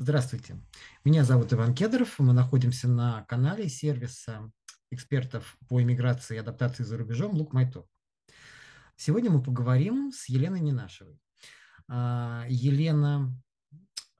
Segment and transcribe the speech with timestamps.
[0.00, 0.56] Здравствуйте.
[1.04, 2.20] Меня зовут Иван Кедров.
[2.20, 4.48] Мы находимся на канале сервиса
[4.92, 7.88] экспертов по иммиграции и адаптации за рубежом «Лук Майтоп».
[8.94, 11.18] Сегодня мы поговорим с Еленой Ненашевой.
[11.88, 13.36] А, Елена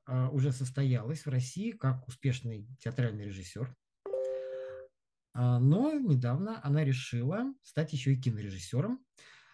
[0.04, 3.72] а, уже состоялась в России как успешный театральный режиссер,
[5.34, 8.98] а, но недавно она решила стать еще и кинорежиссером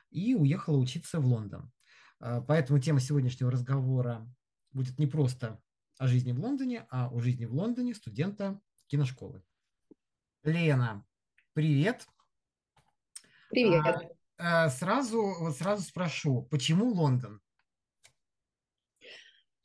[0.09, 1.71] и уехала учиться в Лондон.
[2.19, 4.27] Поэтому тема сегодняшнего разговора
[4.73, 5.61] будет не просто
[5.99, 9.43] о жизни в Лондоне, а о жизни в Лондоне студента киношколы.
[10.43, 11.05] Лена,
[11.53, 12.07] привет.
[13.51, 13.85] Привет.
[14.37, 17.41] А, а, сразу, вот сразу спрошу, почему Лондон?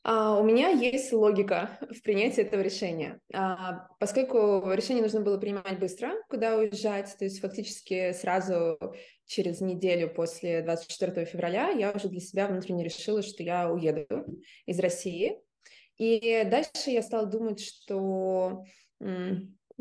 [0.03, 3.19] А, у меня есть логика в принятии этого решения.
[3.33, 8.80] А, поскольку решение нужно было принимать быстро, куда уезжать, то есть фактически сразу
[9.25, 14.07] через неделю после 24 февраля я уже для себя внутренне решила, что я уеду
[14.66, 15.38] из России.
[15.99, 18.63] И дальше я стала думать, что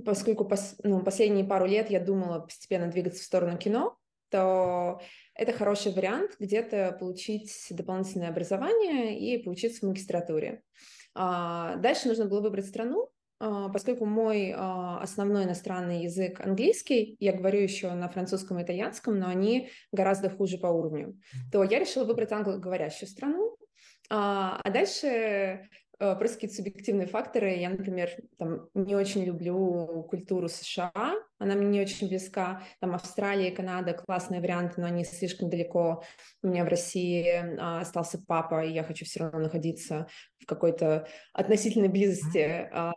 [0.04, 3.96] поскольку пос, ну, последние пару лет я думала постепенно двигаться в сторону кино,
[4.30, 5.00] то
[5.34, 10.62] это хороший вариант где-то получить дополнительное образование и поучиться в магистратуре.
[11.14, 13.08] А, дальше нужно было выбрать страну,
[13.40, 19.18] а, поскольку мой а, основной иностранный язык английский, я говорю еще на французском и итальянском,
[19.18, 21.18] но они гораздо хуже по уровню,
[21.50, 23.56] то я решила выбрать англоговорящую страну,
[24.10, 27.56] а дальше Э, просто какие-то субъективные факторы.
[27.56, 30.92] Я, например, там, не очень люблю культуру США,
[31.38, 32.62] она мне не очень близка.
[32.80, 36.02] Там Австралия Канада классные варианты, но они слишком далеко.
[36.42, 41.06] У меня в России а, остался папа, и я хочу все равно находиться в какой-то
[41.32, 42.92] относительной близости, а,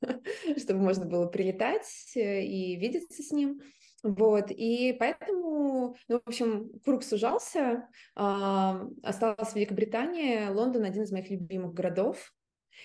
[0.58, 3.60] чтобы можно было прилетать э, и видеться с ним.
[4.02, 11.30] Вот, и поэтому, ну, в общем, круг сужался, а, осталась Великобритания, Лондон один из моих
[11.30, 12.32] любимых городов,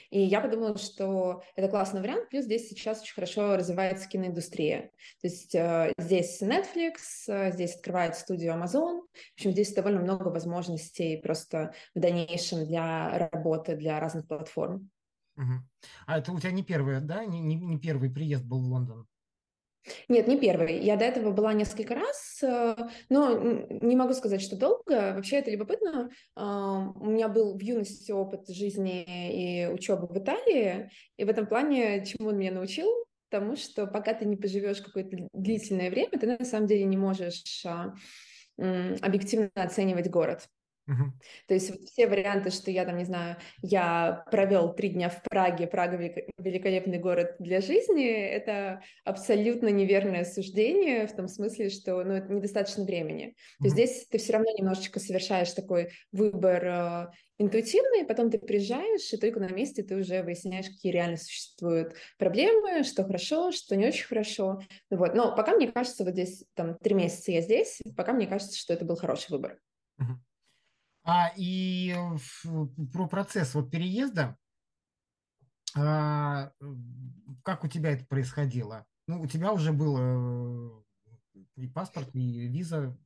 [0.09, 4.91] и я подумала, что это классный вариант, плюс здесь сейчас очень хорошо развивается киноиндустрия.
[5.21, 6.93] То есть э, здесь Netflix,
[7.27, 13.29] э, здесь открывает студию Amazon, в общем, здесь довольно много возможностей просто в дальнейшем для
[13.31, 14.89] работы, для разных платформ.
[15.37, 15.53] Угу.
[16.07, 19.07] А это у тебя не первый, да, не, не, не первый приезд был в Лондон?
[20.07, 20.79] Нет, не первый.
[20.79, 22.75] Я до этого была несколько раз, э,
[23.09, 23.37] но
[23.69, 25.13] не могу сказать, что долго.
[25.15, 26.09] Вообще это любопытно.
[26.35, 32.05] У меня был в юности опыт жизни и учебы в Италии, и в этом плане
[32.05, 32.87] чему он меня научил?
[33.29, 37.65] Тому, что пока ты не поживешь какое-то длительное время, ты на самом деле не можешь
[37.65, 37.93] а,
[38.57, 40.47] объективно оценивать город.
[40.87, 41.11] Uh-huh.
[41.47, 45.67] То есть все варианты, что я там, не знаю, я провел три дня в Праге,
[45.67, 45.97] Прага
[46.37, 52.85] великолепный город для жизни, это абсолютно неверное суждение в том смысле, что ну, это недостаточно
[52.85, 53.27] времени.
[53.27, 53.57] Uh-huh.
[53.59, 59.11] То есть здесь ты все равно немножечко совершаешь такой выбор э, интуитивный, потом ты приезжаешь,
[59.13, 63.85] и только на месте ты уже выясняешь, какие реально существуют проблемы, что хорошо, что не
[63.87, 64.61] очень хорошо.
[64.89, 65.13] Вот.
[65.15, 68.73] Но пока мне кажется, вот здесь там три месяца я здесь, пока мне кажется, что
[68.73, 69.59] это был хороший выбор.
[69.99, 70.15] Uh-huh.
[71.09, 71.95] А, и
[72.91, 74.37] про процесс вот переезда,
[75.73, 76.51] а,
[77.43, 78.85] как у тебя это происходило?
[79.07, 80.81] Ну, у тебя уже был э,
[81.55, 82.97] и паспорт, и виза.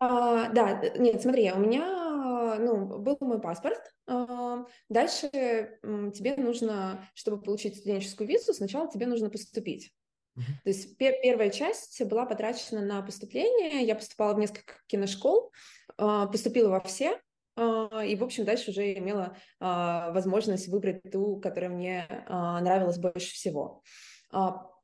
[0.00, 3.80] А, да, нет, смотри, у меня ну, был мой паспорт.
[4.06, 9.94] А, дальше тебе нужно, чтобы получить студенческую визу, сначала тебе нужно поступить.
[10.36, 10.42] Uh-huh.
[10.64, 13.82] То есть пер- первая часть была потрачена на поступление.
[13.86, 15.50] Я поступала в несколько киношкол,
[15.96, 17.18] а, поступила во все,
[17.56, 23.32] и, в общем, дальше уже имела а, возможность выбрать ту, которая мне а, нравилась больше
[23.32, 23.82] всего.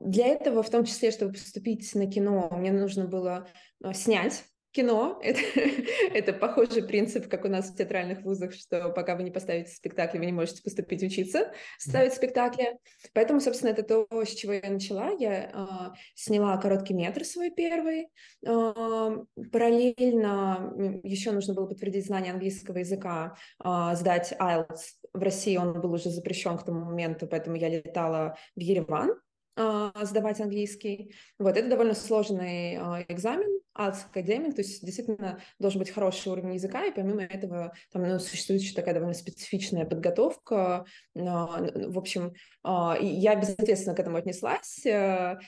[0.00, 3.48] Для этого, в том числе, чтобы поступить на кино, мне нужно было
[3.92, 5.20] снять кино.
[5.22, 5.40] Это,
[6.14, 10.18] это похожий принцип, как у нас в театральных вузах, что пока вы не поставите спектакль,
[10.18, 12.78] вы не можете поступить учиться ставить спектакли.
[13.14, 15.10] Поэтому, собственно, это то, с чего я начала.
[15.10, 15.66] Я э,
[16.14, 18.08] сняла короткий метр свой первый.
[18.46, 19.16] Э,
[19.52, 20.72] параллельно
[21.02, 24.80] еще нужно было подтвердить знание английского языка, э, сдать IELTS.
[25.12, 29.14] В России он был уже запрещен к тому моменту, поэтому я летала в Ереван
[29.56, 31.14] сдавать английский.
[31.38, 32.76] Вот, это довольно сложный
[33.08, 38.02] экзамен, ALS Academic, то есть действительно должен быть хороший уровень языка, и помимо этого там
[38.02, 40.84] ну, существует еще такая довольно специфичная подготовка.
[41.14, 42.34] В общем,
[42.64, 45.38] я безответственно к этому отнеслась, э,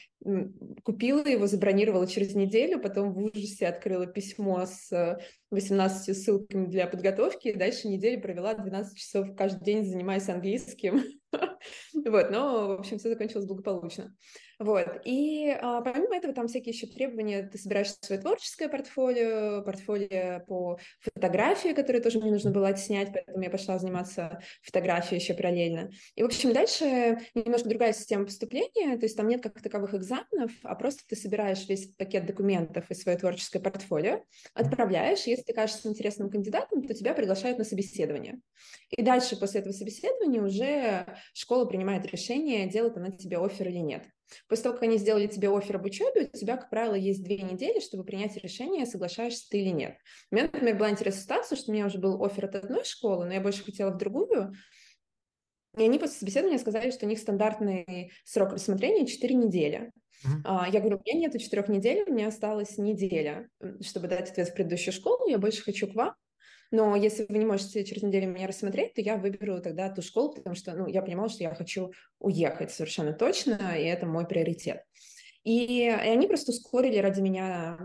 [0.83, 5.19] купила его, забронировала через неделю, потом в ужасе открыла письмо с
[5.51, 11.03] 18 ссылками для подготовки, и дальше неделю провела 12 часов каждый день, занимаясь английским.
[11.95, 14.15] Вот, но, в общем, все закончилось благополучно.
[14.59, 15.01] Вот.
[15.05, 17.49] И а, помимо этого там всякие еще требования.
[17.49, 23.43] Ты собираешь свое творческое портфолио, портфолио по фотографии, которые тоже мне нужно было отснять, поэтому
[23.43, 25.91] я пошла заниматься фотографией еще параллельно.
[26.15, 30.53] И, в общем, дальше немножко другая система поступления, то есть там нет как таковых экзаменов,
[30.63, 34.25] а просто ты собираешь весь пакет документов и свое творческое портфолио,
[34.55, 38.41] отправляешь, если ты кажешься интересным кандидатом, то тебя приглашают на собеседование.
[38.91, 44.05] И дальше после этого собеседования уже школа принимает решение, делает она тебе офер или нет.
[44.49, 47.39] После того, как они сделали тебе офер об учебе, у тебя, как правило, есть две
[47.39, 49.97] недели, чтобы принять решение, соглашаешься ты или нет.
[50.31, 53.27] У меня, например, была интересная ситуация, что у меня уже был офер от одной школы,
[53.27, 54.55] но я больше хотела в другую,
[55.77, 59.91] и они после собеседования сказали, что у них стандартный срок рассмотрения 4 недели.
[60.25, 60.71] Uh-huh.
[60.73, 63.49] Я говорю, у меня нету четырех недель, у меня осталась неделя,
[63.83, 66.15] чтобы дать ответ в предыдущую школу, я больше хочу к вам.
[66.75, 70.35] Но если вы не можете через неделю меня рассмотреть, то я выберу тогда ту школу,
[70.35, 74.83] потому что ну, я понимала, что я хочу уехать совершенно точно, и это мой приоритет.
[75.45, 77.79] И, и они просто ускорили ради меня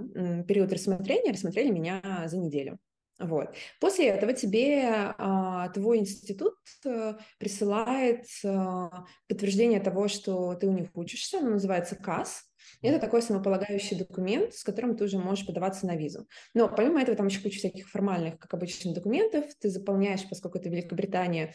[0.47, 2.79] период рассмотрения, рассмотрели меня за неделю.
[3.19, 3.53] Вот.
[3.79, 10.89] После этого тебе а, твой институт а, присылает а, подтверждение того, что ты у них
[10.95, 12.48] учишься, оно называется КАС,
[12.81, 16.27] это такой основополагающий документ, с которым ты уже можешь подаваться на визу.
[16.53, 19.45] Но помимо этого там еще куча всяких формальных, как обычно, документов.
[19.59, 21.53] Ты заполняешь, поскольку это Великобритания,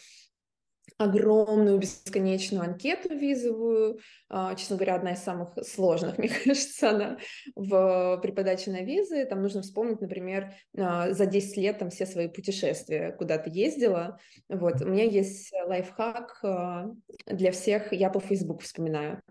[0.99, 3.99] огромную бесконечную анкету визовую.
[4.29, 7.19] А, честно говоря, одна из самых сложных, мне кажется, она
[7.55, 9.25] в, при подаче на визы.
[9.25, 14.19] Там нужно вспомнить, например, а, за 10 лет там все свои путешествия, куда ты ездила.
[14.49, 14.81] Вот.
[14.83, 16.91] У меня есть лайфхак а,
[17.27, 19.23] для всех, я по Facebook вспоминаю.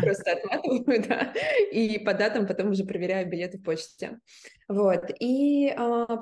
[0.00, 1.32] Просто отматываю, да,
[1.72, 4.18] и по датам потом уже проверяю билеты в почте.
[4.70, 5.74] Вот, и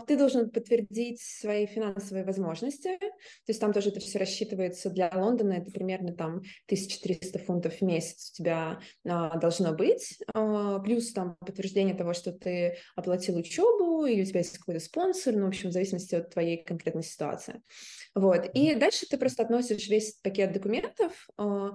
[0.07, 5.53] ты должен подтвердить свои финансовые возможности, то есть там тоже это все рассчитывается для Лондона,
[5.53, 11.37] это примерно там 1300 фунтов в месяц у тебя а, должно быть, а, плюс там
[11.41, 15.69] подтверждение того, что ты оплатил учебу, или у тебя есть какой-то спонсор, ну, в общем,
[15.69, 17.61] в зависимости от твоей конкретной ситуации.
[18.15, 21.73] Вот, и дальше ты просто относишь весь пакет документов, а,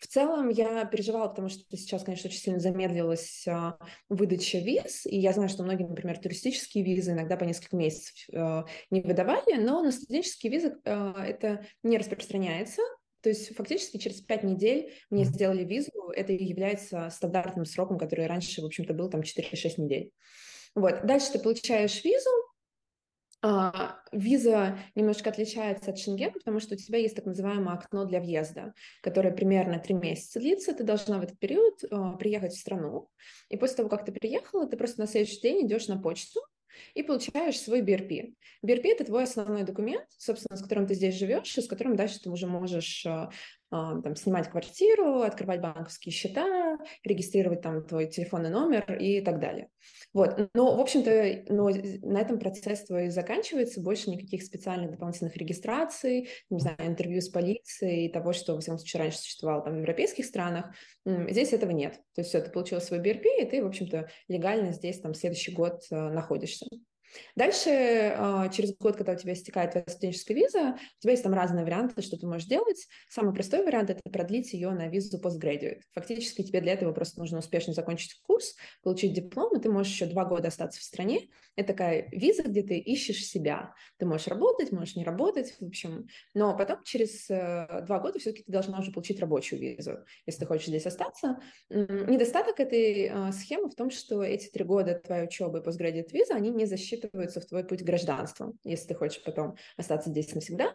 [0.00, 5.18] в целом я переживала, потому что сейчас, конечно, очень сильно замедлилась а, выдача виз, и
[5.18, 9.82] я знаю, что многие, например, туристические визы иногда по несколько месяцев а, не выдавали, но
[9.82, 12.82] на студенческие визы а, это не распространяется,
[13.20, 18.62] то есть фактически через пять недель мне сделали визу, это является стандартным сроком, который раньше,
[18.62, 20.12] в общем-то, был там 4-6 недель.
[20.74, 21.04] Вот.
[21.04, 22.30] Dальше ты получаешь визу,
[24.12, 28.74] виза немножко отличается от Шенгена, потому что у тебя есть так называемое окно для въезда,
[29.02, 30.74] которое примерно три месяца длится.
[30.74, 33.08] Ты должна в этот период а, приехать в страну,
[33.48, 36.40] и после того, как ты приехала, ты просто на следующий день идешь на почту,
[36.94, 38.34] и получаешь свой BRP.
[38.64, 42.20] BRP– это твой основной документ, собственно, с которым ты здесь живешь, и с которым дальше
[42.20, 43.30] ты уже можешь а,
[43.70, 49.68] там, снимать квартиру, открывать банковские счета, регистрировать там твой телефонный номер и так далее.
[50.12, 50.50] Вот.
[50.54, 56.58] Но, в общем-то, но на этом процесс твой заканчивается, больше никаких специальных дополнительных регистраций, не
[56.58, 60.74] знаю, интервью с полицией, того, что, во всяком случае, раньше существовало там в европейских странах,
[61.06, 61.94] здесь этого нет.
[62.14, 65.52] То есть все, ты получила свой BRP, и ты, в общем-то, легально здесь там следующий
[65.52, 66.66] год э, находишься.
[67.36, 71.34] Дальше, а, через год, когда у тебя истекает твоя студенческая виза, у тебя есть там
[71.34, 72.86] разные варианты, что ты можешь делать.
[73.08, 75.80] Самый простой вариант– это продлить ее на визу postgraduate.
[75.92, 80.06] Фактически тебе для этого просто нужно успешно закончить курс, получить диплом, и ты можешь еще
[80.06, 81.28] два года остаться в стране.
[81.56, 83.74] Это такая виза, где ты ищешь себя.
[83.98, 86.06] Ты можешь работать, можешь не работать, в общем.
[86.34, 90.46] Но потом через э, два года все-таки ты должна уже получить рабочую визу, если ты
[90.46, 91.40] хочешь здесь остаться.
[91.68, 96.50] Недостаток этой а, схемы в том, что эти три года твоей учебы postgraduate виза, они
[96.50, 100.74] не засчитываются вписываются в твой путь к гражданству, если ты хочешь потом остаться здесь навсегда.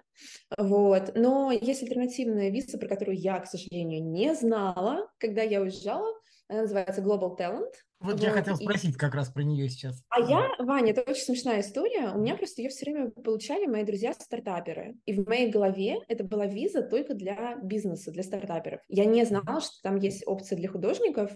[0.58, 1.12] Вот.
[1.16, 6.08] Но есть альтернативная виза, про которую я, к сожалению, не знала, когда я уезжала.
[6.48, 7.72] Она называется Global Talent.
[8.00, 8.98] Вот, вот я хотел спросить и...
[8.98, 10.04] как раз про нее сейчас.
[10.10, 12.12] А я, Ваня, это очень смешная история.
[12.12, 14.96] У меня просто ее все время получали мои друзья-стартаперы.
[15.06, 18.82] И в моей голове это была виза только для бизнеса, для стартаперов.
[18.90, 21.32] Я не знала, что там есть опция для художников.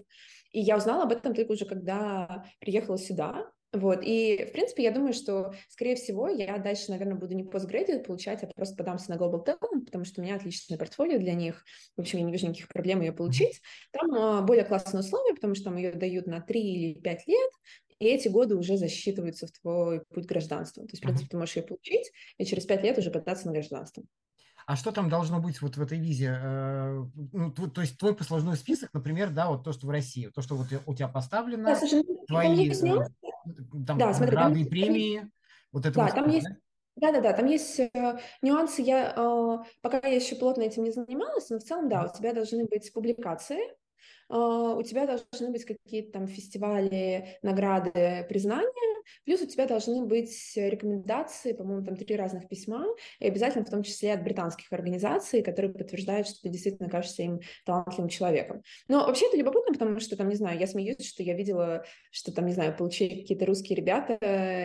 [0.51, 3.50] И я узнала об этом только уже, когда приехала сюда.
[3.71, 8.07] Вот, и, в принципе, я думаю, что, скорее всего, я дальше, наверное, буду не постградиат
[8.07, 11.63] получать, а просто подамся на Global Talent, потому что у меня отличное портфолио для них,
[11.95, 13.61] в общем, я не вижу никаких проблем ее получить.
[13.91, 17.51] Там а, более классные условия, потому что там ее дают на 3 или 5 лет,
[17.99, 20.83] и эти годы уже засчитываются в твой путь гражданства.
[20.83, 23.53] То есть, в принципе, ты можешь ее получить, и через 5 лет уже податься на
[23.53, 24.03] гражданство.
[24.65, 26.39] А что там должно быть вот в этой визе?
[26.41, 30.41] Э, ну, то есть твой послужной список, например, да, вот то, что в России, то,
[30.41, 33.03] что вот у тебя поставлено, да, слушай, ну, твои там
[33.57, 35.31] да, смотри, и премии,
[35.71, 36.47] вот это да, вот, там есть
[36.95, 38.81] да-да-да, там есть э, нюансы.
[38.81, 42.33] Я э, пока я еще плотно этим не занималась, но в целом, да, у тебя
[42.33, 43.61] должны быть публикации,
[44.29, 50.53] а, у тебя должны быть какие-то там фестивали, награды, признания, плюс у тебя должны быть
[50.55, 52.85] рекомендации, по-моему, там три разных письма,
[53.19, 57.39] и обязательно в том числе от британских организаций, которые подтверждают, что ты действительно кажешься им
[57.65, 58.61] талантливым человеком.
[58.87, 62.33] Но вообще это любопытно, потому что там, не знаю, я смеюсь, что я видела, что
[62.33, 64.17] там, не знаю, получили какие-то русские ребята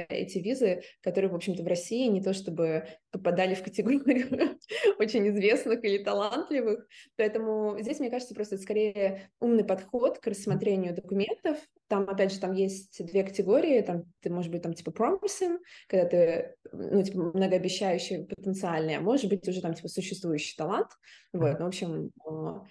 [0.08, 4.58] эти визы, которые, в общем-то, в России не то чтобы попадали в категорию
[4.98, 6.86] очень известных или талантливых,
[7.16, 11.58] поэтому здесь, мне кажется, просто скорее умный подход к рассмотрению документов.
[11.88, 16.06] Там, опять же, там есть две категории, там ты, может быть, там типа promising, когда
[16.06, 20.88] ты, ну, типа многообещающий, потенциальный, а может быть уже там типа существующий талант.
[21.32, 22.62] Вот, ну, в общем, а,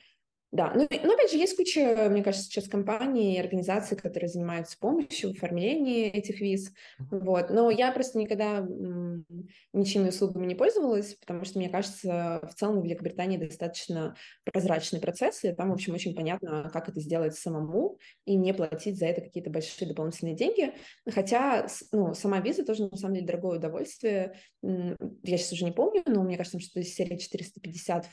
[0.53, 4.77] да, ну, но опять же, есть куча, мне кажется, сейчас компаний и организаций, которые занимаются
[4.77, 8.59] помощью в оформлении этих виз, вот, но я просто никогда
[9.73, 15.43] ничьими услугами не пользовалась, потому что, мне кажется, в целом в Великобритании достаточно прозрачный процесс,
[15.43, 19.21] и там, в общем, очень понятно, как это сделать самому и не платить за это
[19.21, 20.71] какие-то большие дополнительные деньги,
[21.09, 26.03] хотя, ну, сама виза тоже, на самом деле, дорогое удовольствие, я сейчас уже не помню,
[26.05, 28.05] но мне кажется, что из серии 450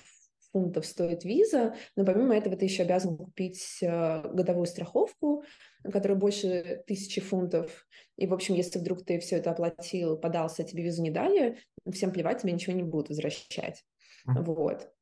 [0.52, 5.44] фунтов стоит виза, но помимо этого ты еще обязан купить э, годовую страховку,
[5.84, 7.86] которая больше тысячи фунтов.
[8.16, 11.58] И, в общем, если вдруг ты все это оплатил, подался, тебе визу не дали,
[11.90, 13.84] всем плевать, тебе ничего не будут возвращать.
[14.28, 14.42] Mm-hmm.
[14.42, 14.92] Вот.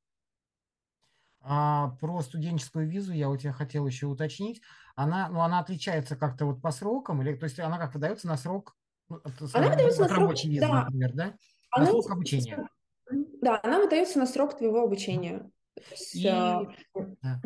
[1.40, 4.60] А про студенческую визу я у тебя хотел еще уточнить.
[4.96, 8.36] Она, ну, она отличается как-то вот по срокам, или то есть она как выдается на
[8.36, 8.76] срок,
[9.08, 9.20] ну,
[9.54, 10.84] она выдается на срок, рабочей визы, да.
[10.84, 11.24] например, да?
[11.26, 11.34] На
[11.70, 12.68] она срок обучения.
[13.40, 15.50] Да, она выдается на срок твоего обучения.
[16.12, 17.40] И, да.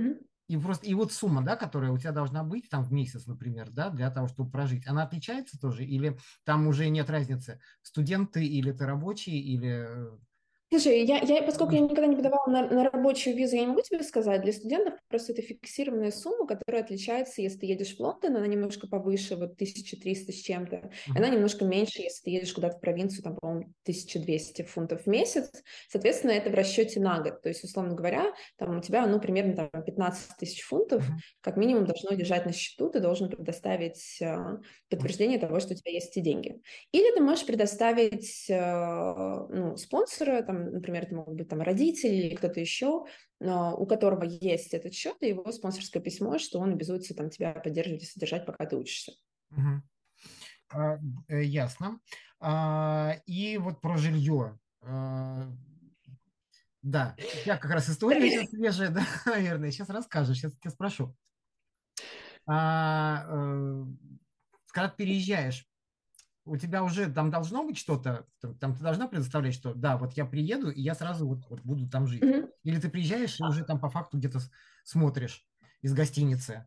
[0.48, 3.70] и просто и вот сумма, да, которая у тебя должна быть там в месяц, например,
[3.70, 8.72] да, для того, чтобы прожить, она отличается тоже, или там уже нет разницы, студенты или
[8.72, 10.10] ты рабочий, или э,
[10.72, 13.82] Слушай, я, я, поскольку я никогда не подавала на, на рабочую визу, я не могу
[13.82, 14.40] тебе сказать.
[14.40, 18.86] Для студентов просто это фиксированная сумма, которая отличается, если ты едешь в Лондон, она немножко
[18.86, 20.76] повыше, вот 1300 с чем-то.
[20.76, 20.90] Uh-huh.
[21.14, 25.50] Она немножко меньше, если ты едешь куда-то в провинцию, там, по-моему, 1200 фунтов в месяц.
[25.90, 27.42] Соответственно, это в расчете на год.
[27.42, 31.04] То есть, условно говоря, там у тебя, ну, примерно там, 15 тысяч фунтов,
[31.42, 34.36] как минимум, должно лежать на счету, ты должен предоставить э,
[34.88, 36.62] подтверждение того, что у тебя есть эти деньги.
[36.92, 42.34] Или ты можешь предоставить э, ну, спонсора, там, например, это могут быть там родители или
[42.34, 43.06] кто-то еще,
[43.40, 48.02] у которого есть этот счет и его спонсорское письмо, что он обязуется там тебя поддерживать
[48.02, 49.12] и содержать, пока ты учишься.
[49.50, 49.82] Угу.
[51.28, 52.00] Э, ясно.
[52.40, 54.58] А, и вот про жилье.
[54.80, 55.50] А,
[56.82, 59.70] да, я как раз история свежая, да, наверное.
[59.70, 61.16] Сейчас расскажу, сейчас тебя спрошу.
[62.46, 63.86] А, а,
[64.72, 65.66] когда переезжаешь,
[66.44, 68.26] у тебя уже там должно быть что-то,
[68.60, 71.88] там ты должна предоставлять, что да, вот я приеду, и я сразу вот, вот буду
[71.88, 72.22] там жить.
[72.22, 72.50] Mm-hmm.
[72.64, 74.40] Или ты приезжаешь и уже там по факту где-то
[74.84, 75.46] смотришь
[75.82, 76.66] из гостиницы.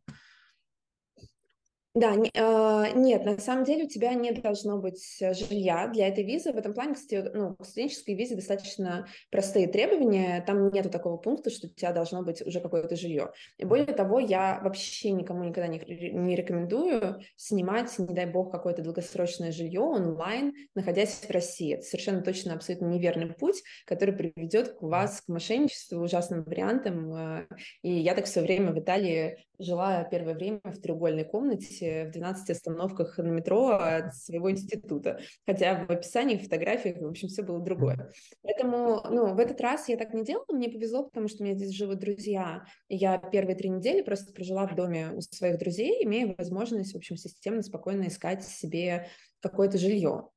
[1.96, 6.10] Да, не, э, нет, на самом деле у тебя не должно быть э, жилья для
[6.10, 6.52] этой визы.
[6.52, 10.44] В этом плане, кстати, ну, к студенческой визе достаточно простые требования.
[10.46, 13.32] Там нету такого пункта, что у тебя должно быть уже какое-то жилье.
[13.58, 15.80] И более того, я вообще никому никогда не,
[16.12, 21.76] не рекомендую снимать, не дай бог, какое-то долгосрочное жилье онлайн, находясь в России.
[21.76, 27.14] Это совершенно точно абсолютно неверный путь, который приведет к вас к мошенничеству, ужасным вариантам.
[27.14, 27.48] Э,
[27.84, 32.50] и я так все время в Италии жила первое время в треугольной комнате в 12
[32.50, 35.20] остановках на метро от своего института.
[35.46, 38.12] Хотя в описании, в фотографиях, в общем, все было другое.
[38.44, 40.46] Поэтому, ну, в этот раз я так не делала.
[40.52, 42.66] Мне повезло, потому что у меня здесь живут друзья.
[42.90, 47.18] Я первые три недели просто прожила в доме у своих друзей, имея возможность, в общем,
[47.18, 49.08] системно, спокойно искать себе
[49.42, 50.30] какое-то жилье.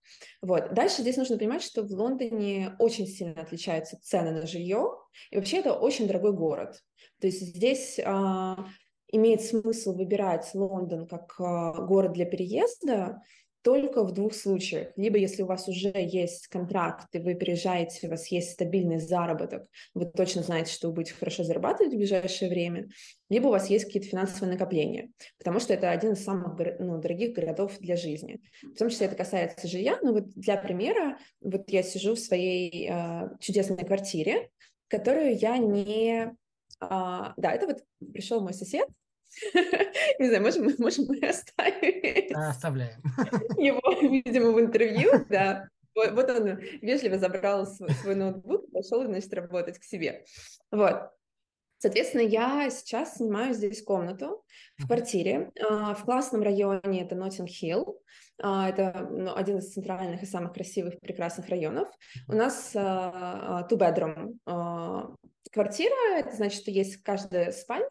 [0.43, 0.75] Вот.
[0.75, 4.91] Дальше здесь нужно понимать, что в Лондоне очень сильно отличаются цены на жилье,
[5.31, 6.83] и вообще это очень дорогой город.
[7.21, 8.67] То есть здесь а,
[9.11, 13.23] имеет смысл выбирать Лондон как а, город для переезда
[13.63, 14.89] только в двух случаях.
[14.97, 19.67] Либо если у вас уже есть контракт, и вы переезжаете, у вас есть стабильный заработок,
[19.95, 22.89] вы точно знаете, что вы будете хорошо зарабатывать в ближайшее время,
[23.29, 27.35] либо у вас есть какие-то финансовые накопления, потому что это один из самых ну, дорогих
[27.35, 28.41] городов для жизни.
[28.63, 29.99] В том числе это касается жилья.
[30.03, 34.51] Но вот для примера, вот я сижу в своей э, чудесной квартире,
[34.89, 36.33] которую я не
[36.81, 38.89] а, да, это вот пришел мой сосед.
[40.19, 42.33] Не знаю, можем, можем мы оставить?
[42.33, 43.01] Оставляем.
[43.57, 45.69] Его, видимо, в интервью, да.
[45.95, 50.25] Вот, вот он вежливо забрал свой, свой ноутбук и пошел, значит, работать к себе.
[50.71, 51.11] Вот.
[51.79, 54.45] Соответственно, я сейчас снимаю здесь комнату
[54.79, 55.53] в квартире.
[55.61, 58.01] А, в классном районе это Ноттинг-Хилл.
[58.43, 61.89] А, это ну, один из центральных и самых красивых, прекрасных районов.
[62.27, 64.35] У нас two-bedroom
[65.53, 67.89] квартира, это значит, что есть каждая спальня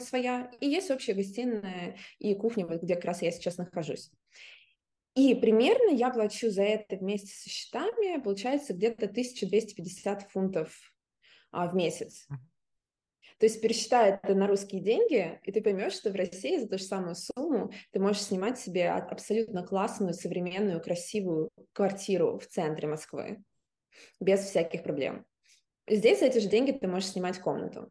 [0.00, 4.10] своя, и есть общая гостиная и кухня, вот где как раз я сейчас нахожусь.
[5.14, 10.92] И примерно я плачу за это вместе со счетами, получается где-то 1250 фунтов
[11.52, 12.26] а, в месяц.
[13.38, 16.78] То есть пересчитай это на русские деньги, и ты поймешь, что в России за ту
[16.78, 23.42] же самую сумму ты можешь снимать себе абсолютно классную, современную, красивую квартиру в центре Москвы
[24.20, 25.26] без всяких проблем.
[25.88, 27.90] Здесь за эти же деньги ты можешь снимать комнату.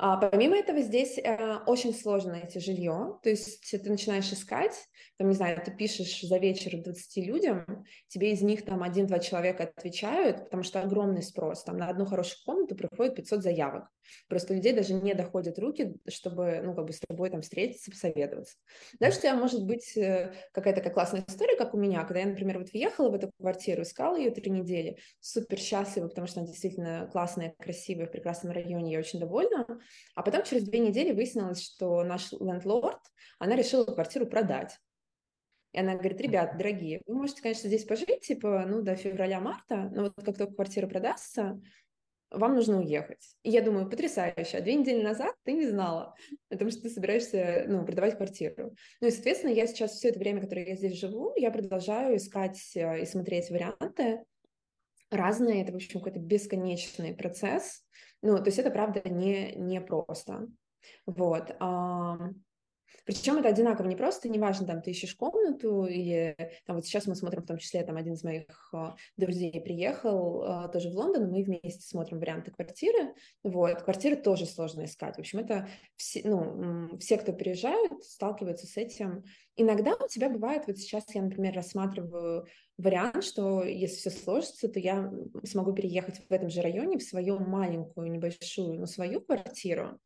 [0.00, 4.74] А, помимо этого, здесь э, очень сложно найти жилье, то есть ты начинаешь искать,
[5.16, 9.72] там, не знаю, ты пишешь за вечер 20 людям, тебе из них там один-два человека
[9.76, 13.88] отвечают, потому что огромный спрос, там на одну хорошую комнату приходит 500 заявок,
[14.28, 18.54] просто людей даже не доходят руки, чтобы, ну, как бы с тобой там встретиться, посоветоваться.
[19.00, 22.26] Дальше у тебя может быть э, какая-то такая классная история, как у меня, когда я,
[22.26, 26.46] например, вот въехала в эту квартиру, искала ее три недели, супер счастлива, потому что она
[26.46, 29.66] действительно классная, красивая, в прекрасном районе, я очень довольна,
[30.14, 33.00] а потом через две недели выяснилось, что наш лендлорд,
[33.38, 34.78] она решила квартиру продать.
[35.72, 40.04] И она говорит, ребят, дорогие, вы можете, конечно, здесь пожить, типа, ну, до февраля-марта, но
[40.04, 41.60] вот как только квартира продастся,
[42.30, 43.36] вам нужно уехать.
[43.42, 44.58] И я думаю, потрясающе.
[44.58, 46.14] А две недели назад ты не знала
[46.50, 48.74] о том, что ты собираешься ну, продавать квартиру.
[49.00, 52.60] Ну и, соответственно, я сейчас все это время, которое я здесь живу, я продолжаю искать
[52.76, 54.24] э, и смотреть варианты
[55.10, 55.62] разные.
[55.62, 57.82] Это, в общем, какой-то бесконечный процесс.
[58.22, 60.48] Ну, то есть это, правда, не, не просто.
[61.06, 61.54] Вот.
[63.04, 67.14] Причем это одинаково не просто, неважно, там, ты ищешь комнату или там вот сейчас мы
[67.14, 71.30] смотрим, в том числе, там, один из моих uh, друзей приехал uh, тоже в Лондон,
[71.30, 76.98] мы вместе смотрим варианты квартиры, вот, квартиры тоже сложно искать, в общем, это все, ну,
[76.98, 79.24] все, кто приезжают, сталкиваются с этим.
[79.56, 84.78] Иногда у тебя бывает, вот сейчас я, например, рассматриваю вариант, что если все сложится, то
[84.78, 85.10] я
[85.44, 89.98] смогу переехать в этом же районе в свою маленькую, небольшую, но свою квартиру,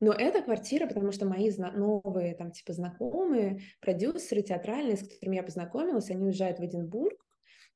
[0.00, 5.42] но эта квартира, потому что мои новые там типа знакомые, продюсеры театральные, с которыми я
[5.42, 7.18] познакомилась, они уезжают в Эдинбург,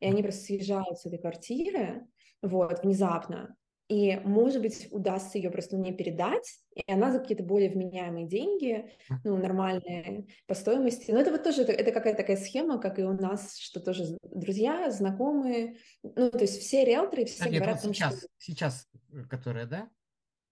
[0.00, 2.06] и они просто съезжают с этой квартиры,
[2.42, 3.56] вот, внезапно.
[3.88, 8.90] И, может быть, удастся ее просто мне передать, и она за какие-то более вменяемые деньги,
[9.24, 11.10] ну, нормальные по стоимости.
[11.10, 14.18] Но это вот тоже, это, это какая-то такая схема, как и у нас, что тоже
[14.22, 17.76] друзья, знакомые, ну, то есть все риэлторы, все а говорят...
[17.76, 18.28] Нет, вот сейчас, что...
[18.36, 19.88] сейчас, э, которая, да?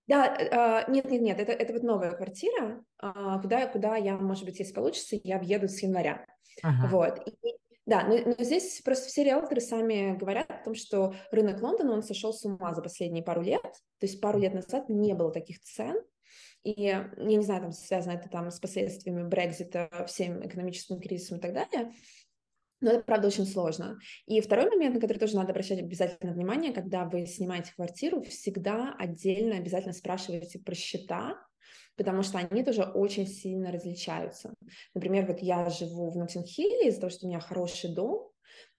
[0.07, 4.59] Да, нет, нет, нет, это, это вот новая квартира, а, куда, куда я, может быть,
[4.59, 6.25] если получится, я въеду с января.
[6.63, 6.89] Ага.
[6.89, 7.29] Вот.
[7.29, 11.93] И, да, но, но здесь просто все риэлторы сами говорят о том, что рынок Лондона,
[11.93, 13.63] он сошел с ума за последние пару лет.
[13.63, 15.97] То есть пару лет назад не было таких цен.
[16.65, 21.41] И я не знаю, там связано это там с последствиями Брекзита, всем экономическим кризисом и
[21.41, 21.93] так далее.
[22.81, 23.99] Но это, правда, очень сложно.
[24.27, 28.95] И второй момент, на который тоже надо обращать обязательно внимание, когда вы снимаете квартиру, всегда
[28.99, 31.39] отдельно обязательно спрашивайте про счета,
[31.97, 34.55] потому что они тоже очень сильно различаются.
[34.95, 38.31] Например, вот я живу в Ноттинг-Хилле из-за того, что у меня хороший дом,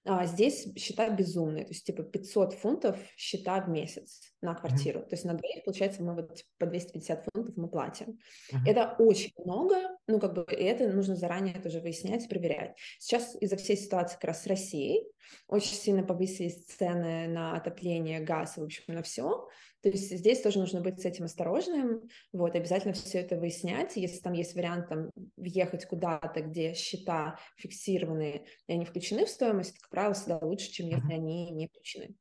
[0.05, 4.99] а здесь счета безумные, то есть типа 500 фунтов счета в месяц на квартиру.
[4.99, 5.09] Mm-hmm.
[5.09, 8.19] То есть на двоих, получается, мы вот по 250 фунтов мы платим.
[8.51, 8.67] Mm-hmm.
[8.67, 9.75] Это очень много,
[10.07, 12.77] ну как бы и это нужно заранее тоже выяснять проверять.
[12.99, 15.07] Сейчас из-за всей ситуации как раз с Россией
[15.47, 19.47] очень сильно повысились цены на отопление, газ в общем, на все.
[19.81, 23.95] То есть здесь тоже нужно быть с этим осторожным, вот, обязательно все это выяснять.
[23.95, 29.77] Если там есть вариант там въехать куда-то, где счета фиксированные, и они включены в стоимость,
[29.77, 32.15] как правило, всегда лучше, чем если они не включены.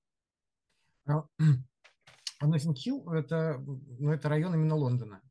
[2.38, 2.46] А,–
[3.14, 3.58] это,
[3.98, 5.22] ну, это район именно Лондона.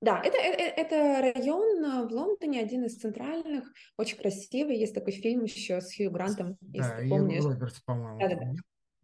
[0.00, 4.78] Да, это, это, это район в Лондоне, один из центральных, очень красивый.
[4.78, 7.44] Есть такой фильм еще с Хью Грантом, да, если ты помнишь.
[7.44, 8.18] Робертс, по-моему.
[8.20, 8.52] Да, да, да.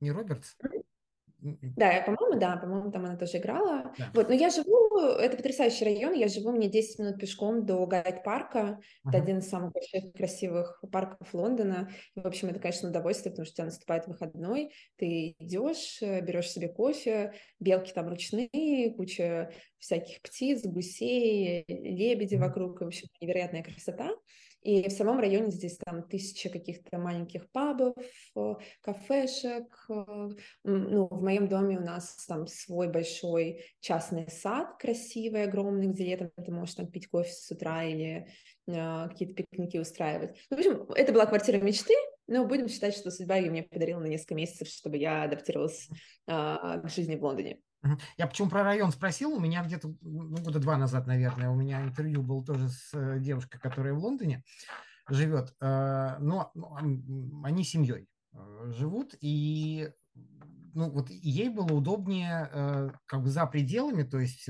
[0.00, 0.56] Не Робертс?
[1.44, 3.92] Да, по-моему, да, по-моему, там она тоже играла.
[3.98, 4.10] Да.
[4.14, 8.58] Вот, но я живу, это потрясающий район, я живу, мне 10 минут пешком до Гайд-парка,
[8.58, 9.08] uh-huh.
[9.08, 11.90] это один из самых больших красивых парков Лондона.
[12.14, 16.22] И, в общем, это, конечно, удовольствие, потому что у тебя наступает выходной, ты идешь, э,
[16.22, 22.38] берешь себе кофе, белки там ручные, куча всяких птиц, гусей, лебеди uh-huh.
[22.38, 24.10] вокруг, в общем, невероятная красота.
[24.64, 27.94] И в самом районе здесь там тысяча каких-то маленьких пабов,
[28.34, 29.86] э, кафешек.
[29.90, 30.28] Э,
[30.64, 36.30] ну, в моем доме у нас там свой большой частный сад красивый, огромный, где летом
[36.42, 38.26] ты можешь там пить кофе с утра или
[38.66, 40.34] э, какие-то пикники устраивать.
[40.50, 41.94] Ну, в общем, это была квартира мечты,
[42.26, 45.88] но будем считать, что судьба ее мне подарила на несколько месяцев, чтобы я адаптировалась
[46.26, 47.60] э, к жизни в Лондоне.
[48.16, 49.32] Я почему про район спросил?
[49.32, 53.18] У меня где-то ну, года два назад, наверное, у меня интервью был тоже с э,
[53.20, 54.42] девушкой, которая в Лондоне
[55.08, 55.54] живет.
[55.60, 56.52] Э, но
[57.44, 59.90] они семьей э, живут, и
[60.74, 64.48] ну, вот ей было удобнее как бы за пределами, то есть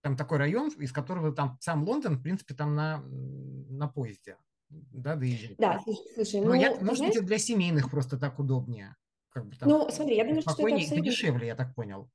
[0.00, 4.36] Там такой район, из которого там сам Лондон, в принципе, там на, на поезде.
[4.70, 5.56] Да, доезжать.
[5.58, 5.80] Да,
[6.14, 7.14] слушай, ну, ну я, может знаешь...
[7.14, 8.96] быть, для семейных просто так удобнее.
[9.32, 11.04] Как бы там ну, смотри, я думаю, что это абсолютно...
[11.04, 12.08] дешевле, я так понял.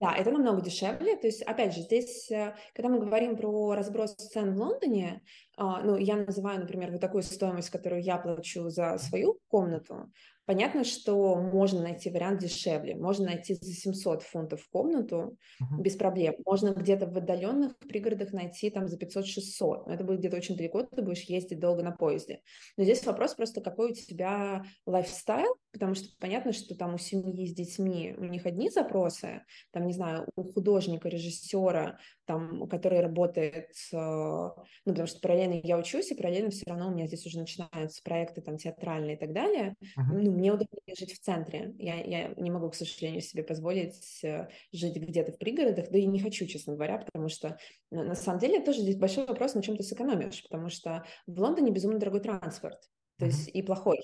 [0.00, 1.16] Да, это намного дешевле.
[1.16, 5.22] То есть, опять же, здесь, э, когда мы говорим про разброс цен в Лондоне,
[5.58, 10.10] а, ну, я называю, например, вот такую стоимость, которую я плачу за свою комнату,
[10.50, 12.96] Понятно, что можно найти вариант дешевле.
[12.96, 15.80] Можно найти за 700 фунтов комнату uh-huh.
[15.80, 16.34] без проблем.
[16.44, 19.84] Можно где-то в отдаленных пригородах найти там за 500-600.
[19.86, 22.40] Но это будет где-то очень далеко, ты будешь ездить долго на поезде.
[22.76, 27.46] Но здесь вопрос просто, какой у тебя лайфстайл, потому что понятно, что там у семьи
[27.46, 33.70] с детьми, у них одни запросы, там, не знаю, у художника, режиссера, там, который работает,
[33.92, 34.54] ну,
[34.84, 38.40] потому что параллельно я учусь, и параллельно все равно у меня здесь уже начинаются проекты
[38.40, 39.74] там театральные и так далее.
[39.82, 40.12] Uh-huh.
[40.12, 41.74] Ну, мне удобнее жить в центре.
[41.78, 46.06] Я, я не могу, к сожалению, себе позволить э, жить где-то в пригородах, да и
[46.06, 47.58] не хочу, честно говоря, потому что
[47.90, 51.72] на самом деле тоже здесь большой вопрос, на чем ты сэкономишь, потому что в Лондоне
[51.72, 52.78] безумно дорогой транспорт,
[53.18, 54.00] то есть и плохой.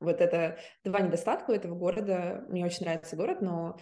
[0.00, 2.44] Вот это два недостатка у этого города.
[2.48, 3.76] Мне очень нравится город, но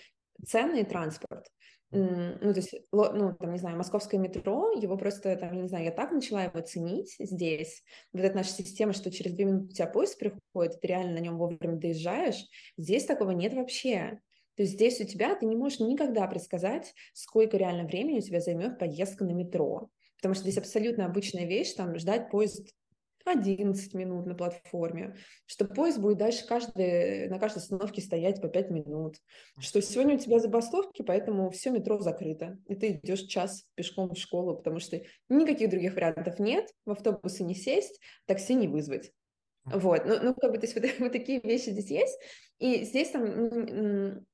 [0.44, 1.46] ценный транспорт.
[1.92, 5.92] Ну, то есть, ну, там, не знаю, московское метро, его просто, там, не знаю, я
[5.92, 7.85] так начала его ценить здесь.
[8.12, 11.18] Вот эта наша система, что через две минуты у тебя поезд приходит, ты реально на
[11.18, 12.44] нем вовремя доезжаешь.
[12.76, 14.18] Здесь такого нет вообще.
[14.57, 18.40] То есть здесь у тебя, ты не можешь никогда предсказать, сколько реально времени у тебя
[18.40, 19.88] займет поездка на метро.
[20.16, 22.74] Потому что здесь абсолютно обычная вещь, там, ждать поезд
[23.27, 28.71] 11 минут на платформе, что поезд будет дальше каждый, на каждой остановке стоять по 5
[28.71, 29.17] минут,
[29.59, 34.19] что сегодня у тебя забастовки, поэтому все метро закрыто, и ты идешь час пешком в
[34.19, 39.12] школу, потому что никаких других вариантов нет, в автобусы не сесть, такси не вызвать.
[39.65, 42.19] Вот, ну, ну как бы, то есть вот, вот такие вещи здесь есть,
[42.59, 44.25] и здесь там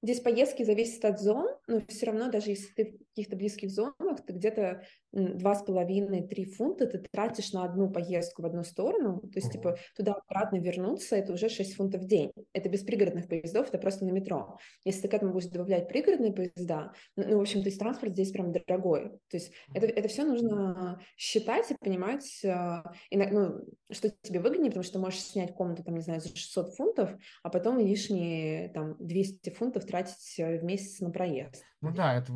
[0.00, 4.32] Здесь поездки зависят от зон, но все равно, даже если ты каких-то близких зонах, ты
[4.32, 9.52] где-то два с половиной-три фунта ты тратишь на одну поездку в одну сторону, то есть,
[9.52, 12.30] типа, туда-обратно вернуться, это уже 6 фунтов в день.
[12.52, 14.58] Это без пригородных поездов, это просто на метро.
[14.84, 18.30] Если ты к этому будешь добавлять пригородные поезда, ну, в общем, то есть транспорт здесь
[18.30, 19.10] прям дорогой.
[19.28, 24.84] То есть это, это все нужно считать и понимать, а, ну, что тебе выгоднее, потому
[24.84, 27.10] что ты можешь снять комнату, там, не знаю, за 600 фунтов,
[27.42, 31.64] а потом лишние, там, 200 фунтов тратить э, в месяц на проезд.
[31.80, 32.32] Ну да, это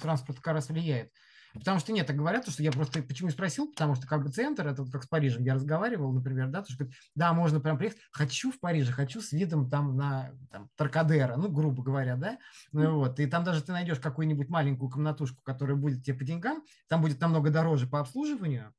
[0.00, 1.12] транспорт как раз влияет.
[1.54, 4.66] Потому что нет, так говорят, что я просто почему спросил, потому что как бы центр,
[4.66, 5.44] это вот как с Парижем.
[5.44, 9.32] Я разговаривал, например, да, то что да, можно прям приехать, хочу в Париже, хочу с
[9.32, 12.38] видом там на там, Таркадера, ну, грубо говоря, да,
[12.72, 16.62] ну, вот, и там даже ты найдешь какую-нибудь маленькую комнатушку, которая будет тебе по деньгам,
[16.86, 18.74] там будет намного дороже по обслуживанию,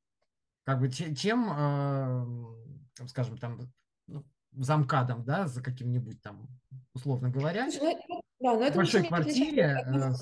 [0.64, 3.60] как бы, чем, э, скажем, там,
[4.06, 6.46] ну, замкадом, да, за каким-нибудь там,
[6.94, 10.12] условно говоря, ну, да, но это в большой квартире, э,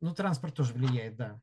[0.00, 1.40] ну, транспорт тоже влияет, да.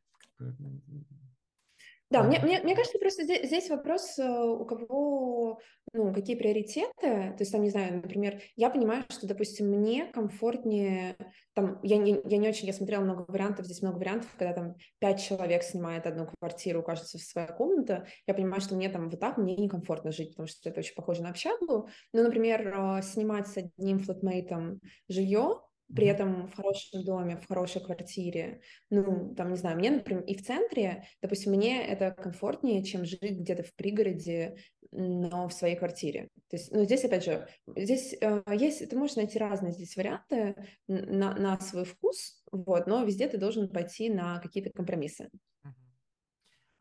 [2.09, 5.59] Да, мне, мне, мне кажется, просто здесь, здесь вопрос, э, у кого,
[5.91, 6.93] ну, какие приоритеты.
[7.01, 11.17] То есть, там, не знаю, например, я понимаю, что, допустим, мне комфортнее,
[11.53, 14.75] там, я не, я не очень, я смотрела много вариантов, здесь много вариантов, когда там
[14.99, 18.07] пять человек снимает одну квартиру, кажется, в своя комната.
[18.25, 21.23] Я понимаю, что мне там вот так мне некомфортно жить, потому что это очень похоже
[21.23, 21.89] на общагу.
[22.13, 25.59] Но, например, э, снимать с одним флотмейтом жилье,
[25.93, 30.35] при этом в хорошем доме, в хорошей квартире, ну, там, не знаю, мне, например, и
[30.35, 34.57] в центре, допустим, мне это комфортнее, чем жить где-то в пригороде,
[34.91, 36.29] но в своей квартире.
[36.49, 40.55] То есть, ну, здесь, опять же, здесь э, есть, ты можешь найти разные здесь варианты
[40.87, 45.29] на, на свой вкус, вот, но везде ты должен пойти на какие-то компромиссы.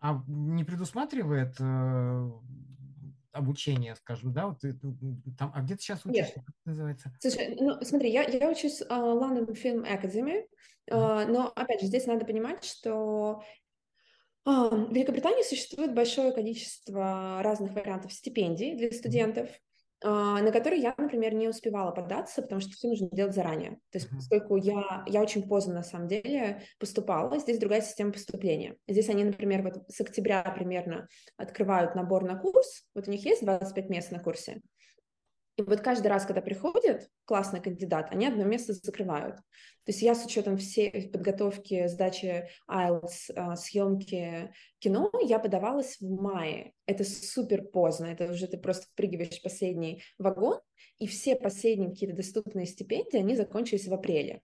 [0.00, 1.56] А не предусматривает
[3.36, 4.74] э, обучение, скажем, да, вот ты,
[5.38, 6.44] там, а где ты сейчас учишься, Нет.
[6.46, 7.12] как это называется?
[7.20, 10.44] Слушай, ну смотри, я, я учусь в uh, London Film Academy,
[10.90, 13.42] uh, но, опять же, здесь надо понимать, что
[14.46, 19.48] uh, в Великобритании существует большое количество разных вариантов стипендий для студентов,
[20.02, 23.78] на который я, например, не успевала податься, потому что все нужно делать заранее.
[23.90, 28.76] То есть, поскольку я, я очень поздно, на самом деле, поступала, здесь другая система поступления.
[28.86, 33.44] Здесь они, например, вот с октября примерно открывают набор на курс, вот у них есть
[33.44, 34.60] 25 мест на курсе,
[35.56, 39.36] и вот каждый раз, когда приходит классный кандидат, они одно место закрывают.
[39.36, 46.10] То есть я с учетом всей подготовки, сдачи IELTS, а, съемки кино, я подавалась в
[46.10, 46.72] мае.
[46.84, 50.60] Это супер поздно, это уже ты просто впрыгиваешь в последний вагон,
[50.98, 54.42] и все последние какие-то доступные стипендии, они закончились в апреле.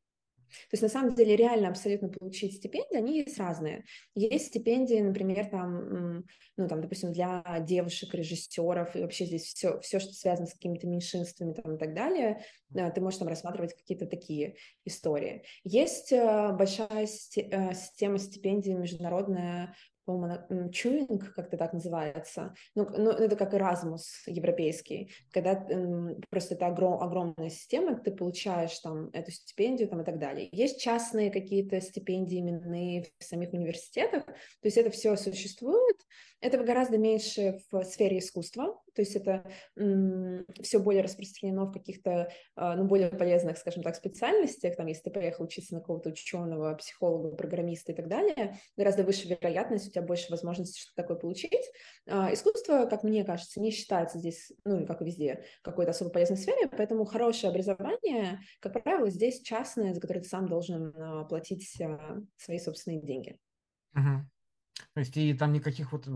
[0.70, 3.84] То есть на самом деле реально абсолютно получить стипендии, они есть разные.
[4.14, 6.24] Есть стипендии, например, там,
[6.56, 10.86] ну там, допустим, для девушек, режиссеров, и вообще здесь все, все что связано с какими-то
[10.86, 15.44] меньшинствами там, и так далее, ты можешь там рассматривать какие-то такие истории.
[15.64, 22.54] Есть э, большая э, система стипендий международная по-моему, чуинг, как-то так называется.
[22.74, 28.78] Ну, ну, это как Erasmus европейский, когда м, просто это огром, огромная система, ты получаешь
[28.80, 30.48] там эту стипендию там и так далее.
[30.52, 34.34] Есть частные какие-то стипендии именные в самих университетах, то
[34.64, 35.96] есть это все существует,
[36.42, 39.44] этого гораздо меньше в сфере искусства, то есть это
[40.60, 45.10] все более распространено в каких-то, а, ну, более полезных, скажем так, специальностях, там, если ты
[45.10, 50.02] поехал учиться на какого-то ученого, психолога, программиста и так далее, гораздо выше вероятность, у тебя
[50.02, 51.64] больше возможностей что-то такое получить.
[52.06, 56.36] А, искусство, как мне кажется, не считается здесь, ну, как и везде, какой-то особо полезной
[56.36, 61.80] сфере, поэтому хорошее образование, как правило, здесь частное, за которое ты сам должен а, платить
[62.36, 63.38] свои собственные деньги.
[63.96, 64.22] Uh-huh.
[64.94, 66.06] То есть и там никаких вот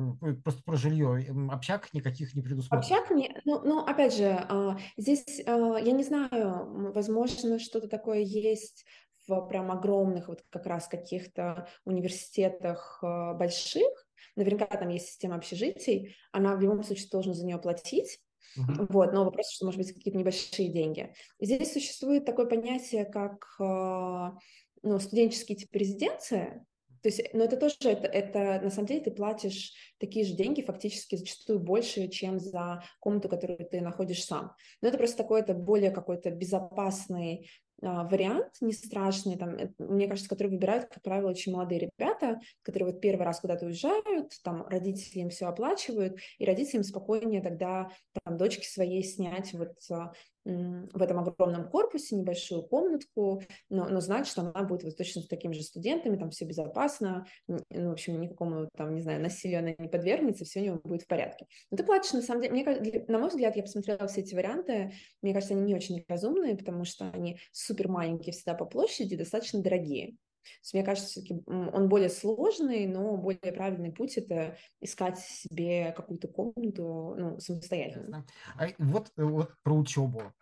[0.44, 2.80] просто про жилье, общак никаких не предусмотрено.
[2.80, 8.18] Общак не, ну, ну опять же, а, здесь а, я не знаю, возможно что-то такое
[8.18, 8.84] есть
[9.26, 13.88] в прям огромных вот как раз каких-то университетах а, больших.
[14.36, 18.20] Наверняка там есть система общежитий, она в любом случае должна за нее платить.
[18.58, 18.86] Uh-huh.
[18.90, 21.14] Вот, но вопрос, что может быть какие-то небольшие деньги.
[21.40, 26.64] Здесь существует такое понятие, как ну, студенческий тип резиденция,
[27.06, 30.60] то есть, но это тоже, это, это на самом деле ты платишь такие же деньги,
[30.60, 34.56] фактически зачастую больше, чем за комнату, которую ты находишь сам.
[34.82, 37.48] Но это просто такой, это более какой-то безопасный
[37.80, 42.90] а, вариант, не страшный, там, мне кажется, который выбирают, как правило, очень молодые ребята, которые
[42.90, 47.88] вот первый раз куда-то уезжают, там родители им все оплачивают, и родителям спокойнее тогда
[48.24, 50.10] там дочке своей снять вот а,
[50.46, 55.26] в этом огромном корпусе небольшую комнатку, но, но знать, что она будет вот точно с
[55.26, 59.74] такими же студентами, там все безопасно, ну, в общем, никакому там, не знаю, насилию она
[59.76, 61.46] не подвергнется, все у него будет в порядке.
[61.70, 64.92] Но ты платишь, на самом деле, мне, на мой взгляд, я посмотрела все эти варианты,
[65.22, 69.60] мне кажется, они не очень разумные, потому что они супер маленькие всегда по площади, достаточно
[69.62, 70.16] дорогие.
[70.60, 76.28] Есть, мне кажется, все-таки он более сложный, но более правильный путь– это искать себе какую-то
[76.28, 78.26] комнату ну, самостоятельно.
[78.58, 80.32] А вот, вот про учебу.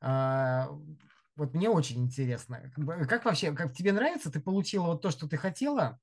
[0.00, 0.68] А,
[1.36, 2.70] вот мне очень интересно,
[3.08, 5.98] как вообще, как тебе нравится, ты получила вот то, что ты хотела,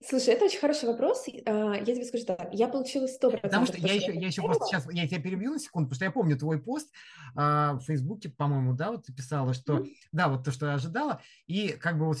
[0.00, 1.26] Слушай, это очень хороший вопрос.
[1.44, 3.40] А, я тебе скажу так, я получила 100%.
[3.40, 6.04] Потому что я еще, я еще просто сейчас, я тебя перебью на секунду, потому что
[6.04, 6.88] я помню твой пост
[7.34, 9.92] а, в Фейсбуке, по-моему, да, вот ты писала, что, mm-hmm.
[10.12, 12.20] да, вот то, что я ожидала, и как бы вот,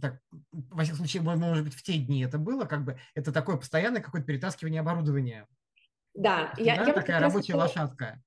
[0.00, 0.20] так,
[0.52, 4.00] во всяком случае, может быть, в те дни это было, как бы, это такое постоянное
[4.00, 5.46] какое-то перетаскивание оборудования.
[6.14, 7.60] Да, я, я такая рабочая хотела...
[7.62, 8.22] лошадка.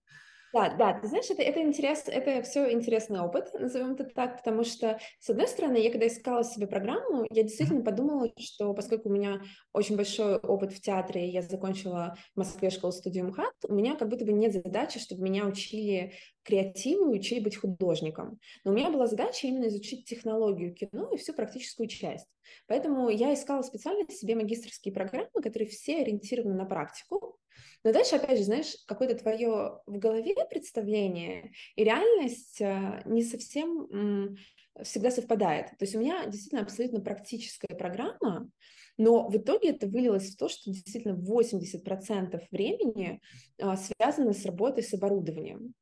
[0.51, 4.63] Да, да, ты знаешь, это, это интересно, это все интересный опыт, назовем это так, потому
[4.63, 9.12] что, с одной стороны, я когда искала себе программу, я действительно подумала, что поскольку у
[9.12, 9.41] меня
[9.73, 14.25] очень большой опыт в театре, я закончила в Москве школу-студию МХАТ, у меня как будто
[14.25, 18.39] бы нет задачи, чтобы меня учили креативу и учили быть художником.
[18.63, 22.25] Но у меня была задача именно изучить технологию кино и всю практическую часть.
[22.65, 27.38] Поэтому я искала специально себе магистрские программы, которые все ориентированы на практику,
[27.83, 34.38] но дальше, опять же, знаешь, какое-то твое в голове представление и реальность э, не совсем
[34.83, 35.67] всегда совпадает.
[35.77, 38.49] То есть у меня действительно абсолютно практическая программа,
[38.97, 43.21] но в итоге это вылилось в то, что действительно 80% времени
[43.62, 45.73] а, связано с работой с оборудованием.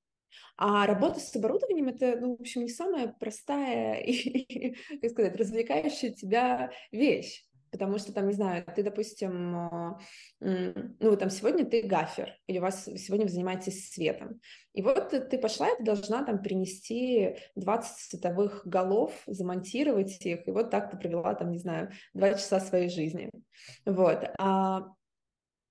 [0.56, 6.12] А работа с оборудованием это, ну, в общем, не самая простая и, как сказать, развлекающая
[6.12, 7.44] тебя вещь.
[7.72, 10.00] Потому что там, не знаю, ты, допустим, а,
[10.40, 14.40] ну, там сегодня ты гафер, или у вас сегодня вы занимаетесь светом.
[14.74, 20.52] И вот ты пошла, и ты должна там принести 20 световых голов, замонтировать их, и
[20.52, 23.32] вот так ты провела там, не знаю, два часа своей жизни.
[23.86, 24.30] Вот.
[24.40, 24.88] А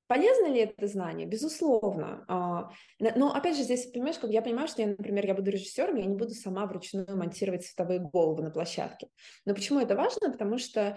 [0.08, 1.26] Полезно ли это знание?
[1.26, 2.24] Безусловно.
[2.28, 5.96] А, но опять же, здесь, понимаешь, как я понимаю, что я, например, я буду режиссером,
[5.96, 9.08] я не буду сама вручную монтировать световые головы на площадке.
[9.44, 10.30] Но почему это важно?
[10.30, 10.96] Потому что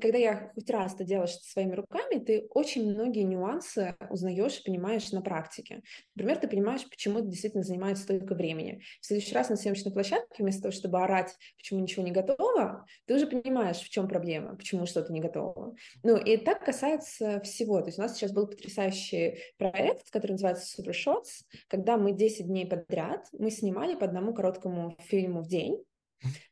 [0.00, 5.12] когда я хоть раз это делаешь своими руками, ты очень многие нюансы узнаешь и понимаешь
[5.12, 5.82] на практике.
[6.14, 8.82] Например, ты понимаешь, почему это действительно занимает столько времени.
[9.00, 13.14] В следующий раз на съемочной площадке, вместо того, чтобы орать, почему ничего не готово, ты
[13.14, 15.74] уже понимаешь, в чем проблема, почему что-то не готово.
[16.02, 17.80] Ну, и так касается всего.
[17.80, 22.46] То есть у нас сейчас был потрясающий проект, который называется Super Shots, когда мы 10
[22.46, 25.82] дней подряд мы снимали по одному короткому фильму в день,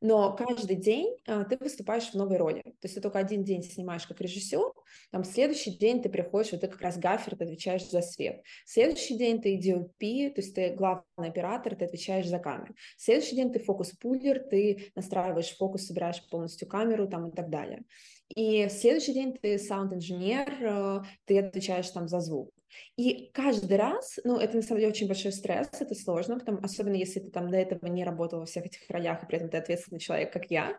[0.00, 2.62] Но каждый день а, ты выступаешь в новой роли.
[2.62, 4.72] То есть ты только один день снимаешь как режиссер,
[5.10, 8.42] там следующий день ты приходишь, вот ты как раз гафер, ты отвечаешь за свет.
[8.64, 12.74] Следующий день ты DOP, то есть ты главный оператор, ты отвечаешь за камеру.
[12.96, 17.82] Следующий день ты фокус-пулер, ты настраиваешь фокус, собираешь полностью камеру там и так далее.
[18.28, 22.52] И в следующий день ты саунд-инженер, э, ты отвечаешь там за звук.
[22.96, 26.94] И каждый раз, ну, это на самом деле очень большой стресс, это сложно, потому, особенно
[26.94, 29.56] если ты там до этого не работал во всех этих ролях, и при этом ты
[29.56, 30.78] ответственный человек, как я,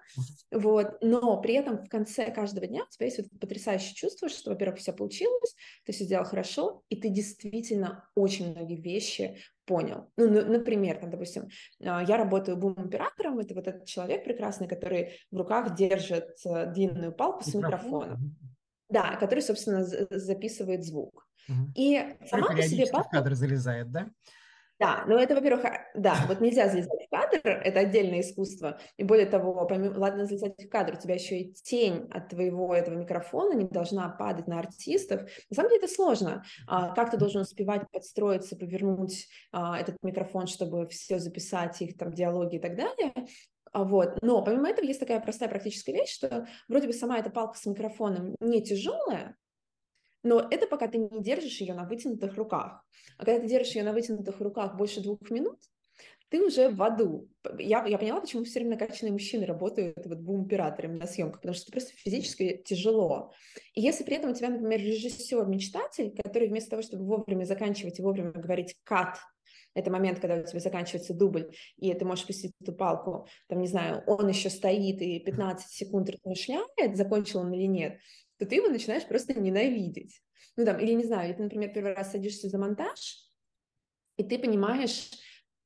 [0.52, 4.52] вот, но при этом в конце каждого дня у тебя есть вот потрясающее чувство, что,
[4.52, 10.12] во-первых, все получилось, ты все сделал хорошо, и ты действительно очень многие вещи понял.
[10.18, 11.48] Ну, например, там, допустим,
[11.84, 17.12] а, я работаю бум-оператором, это вот этот человек прекрасный, который в руках держит э, длинную
[17.14, 18.36] палку с микрофоном.
[18.90, 21.29] Да, который, собственно, записывает звук.
[21.76, 23.08] И сама по себе папка...
[23.08, 24.10] в кадр залезает, да?
[24.80, 28.80] Да, ну это, во-первых, а, да, вот нельзя залезать в кадр, это отдельное искусство.
[28.96, 32.74] И более того, помимо, ладно, залезать в кадр, у тебя еще и тень от твоего
[32.74, 35.24] этого микрофона не должна падать на артистов.
[35.50, 36.46] На самом деле это сложно.
[36.66, 42.14] А, как ты должен успевать подстроиться, повернуть а, этот микрофон, чтобы все записать, их там
[42.14, 43.12] диалоги и так далее.
[43.74, 44.22] А вот.
[44.22, 47.66] Но помимо этого есть такая простая практическая вещь, что вроде бы сама эта палка с
[47.66, 49.36] микрофоном не тяжелая,
[50.24, 52.86] но это пока ты не держишь ее на вытянутых руках.
[53.18, 55.60] А когда ты держишь ее на вытянутых руках больше двух минут,
[56.30, 57.28] ты уже в аду.
[57.58, 61.64] Я, я поняла, почему все время накачанные мужчины работают вот бум-операторами на съемках, потому что
[61.64, 63.34] это просто физически тяжело.
[63.74, 68.04] И если при этом у тебя, например, режиссер-мечтатель, который вместо того, чтобы вовремя заканчивать и
[68.04, 69.18] вовремя говорить «кат»,
[69.76, 73.68] это момент, когда у тебя заканчивается дубль, и ты можешь пустить эту палку, там, не
[73.68, 78.00] знаю, он еще стоит и 15 секунд размышляет, закончил он или нет,
[78.40, 80.22] то ты его начинаешь просто ненавидеть.
[80.56, 83.18] Ну, там, или не знаю, ты, например, первый раз садишься за монтаж,
[84.18, 85.12] и ты понимаешь,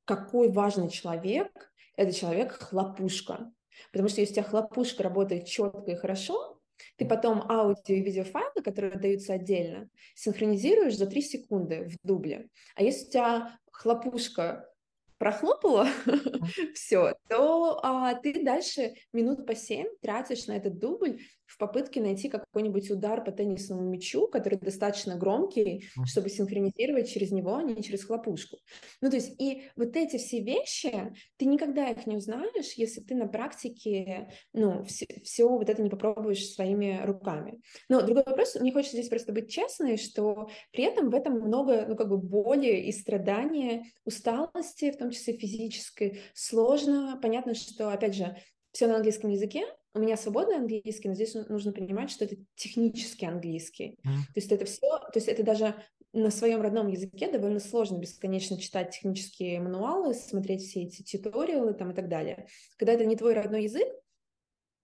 [0.05, 3.51] какой важный человек, это человек-хлопушка.
[3.91, 6.59] Потому что если у тебя хлопушка работает четко и хорошо,
[6.97, 12.49] ты потом аудио и видеофайлы, которые даются отдельно, синхронизируешь за 3 секунды в дубле.
[12.75, 14.69] А если у тебя хлопушка
[15.17, 15.87] прохлопала
[16.73, 21.21] все, то а, ты дальше минут по семь тратишь на этот дубль
[21.53, 27.55] в попытке найти какой-нибудь удар по теннисному мячу, который достаточно громкий, чтобы синхронизировать через него,
[27.55, 28.57] а не через хлопушку.
[29.01, 33.13] Ну, то есть, и вот эти все вещи, ты никогда их не узнаешь, если ты
[33.13, 37.61] на практике, ну, все, все вот это не попробуешь своими руками.
[37.87, 41.85] Но другой вопрос, мне хочется здесь просто быть честной, что при этом в этом много,
[41.87, 47.19] ну, как бы боли и страдания, усталости, в том числе физической, сложно.
[47.21, 48.35] Понятно, что, опять же,
[48.71, 53.25] все на английском языке, у меня свободный английский, но здесь нужно понимать, что это технический
[53.25, 53.99] английский.
[54.05, 54.33] Mm.
[54.33, 55.75] То есть это все, то есть это даже
[56.13, 61.91] на своем родном языке довольно сложно бесконечно читать технические мануалы, смотреть все эти туториалы там
[61.91, 62.47] и так далее.
[62.77, 63.87] Когда это не твой родной язык,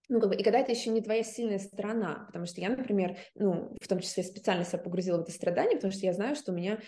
[0.10, 3.18] ну, как бы, и когда это еще не твоя сильная сторона, потому что я, например,
[3.36, 6.52] ну, в том числе специально себя погрузила в это страдание, потому что я знаю, что
[6.52, 6.80] у меня,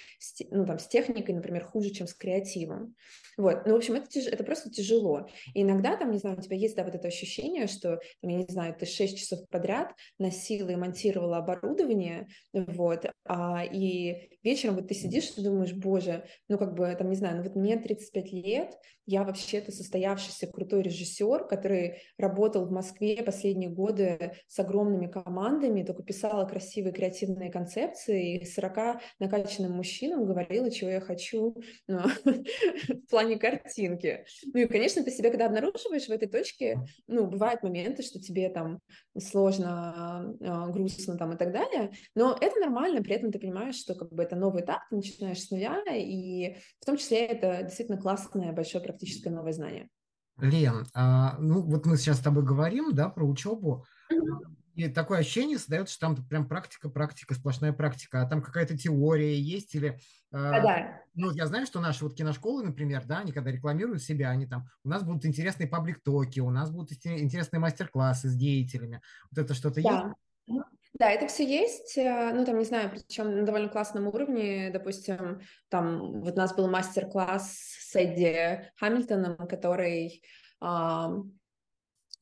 [0.49, 2.95] ну, там, с техникой, например, хуже, чем с креативом.
[3.38, 4.25] Вот, ну, в общем, это, тяж...
[4.25, 5.27] это просто тяжело.
[5.53, 8.38] И иногда, там, не знаю, у тебя есть, да, вот это ощущение, что, там, я
[8.38, 14.88] не знаю, ты 6 часов подряд носила и монтировала оборудование, вот, а, и вечером вот
[14.88, 18.31] ты сидишь и думаешь, боже, ну, как бы, там, не знаю, ну, вот мне 35
[18.31, 18.77] лет,
[19.12, 26.02] я вообще-то состоявшийся крутой режиссер, который работал в Москве последние годы с огромными командами, только
[26.02, 33.38] писала красивые креативные концепции, и 40 накачанным мужчинам говорила, чего я хочу ну, в плане
[33.38, 34.26] картинки.
[34.54, 38.47] Ну и, конечно, ты себя когда обнаруживаешь в этой точке, ну, бывают моменты, что тебе
[38.50, 38.80] там
[39.17, 43.93] сложно, а, грустно там и так далее, но это нормально, при этом ты понимаешь, что
[43.93, 48.00] как бы это новый этап, ты начинаешь с нуля, и в том числе это действительно
[48.00, 49.89] классное большое практическое практическое новое знание.
[50.37, 53.85] Лен, а, ну вот мы сейчас с тобой говорим, да, про учебу,
[54.75, 59.37] и такое ощущение создается, что там прям практика, практика, сплошная практика, а там какая-то теория
[59.37, 59.99] есть или...
[60.31, 61.01] А, да.
[61.13, 64.69] Ну, я знаю, что наши вот киношколы, например, да, они когда рекламируют себя, они там,
[64.83, 69.01] у нас будут интересные паблик-токи, у нас будут интересные мастер-классы с деятелями.
[69.29, 69.89] Вот это что-то да.
[69.91, 70.15] есть?
[71.01, 75.39] Да, это все есть, э, ну, там, не знаю, причем на довольно классном уровне, допустим,
[75.67, 77.57] там, вот у нас был мастер-класс
[77.89, 80.21] с Эдди Хамильтоном, который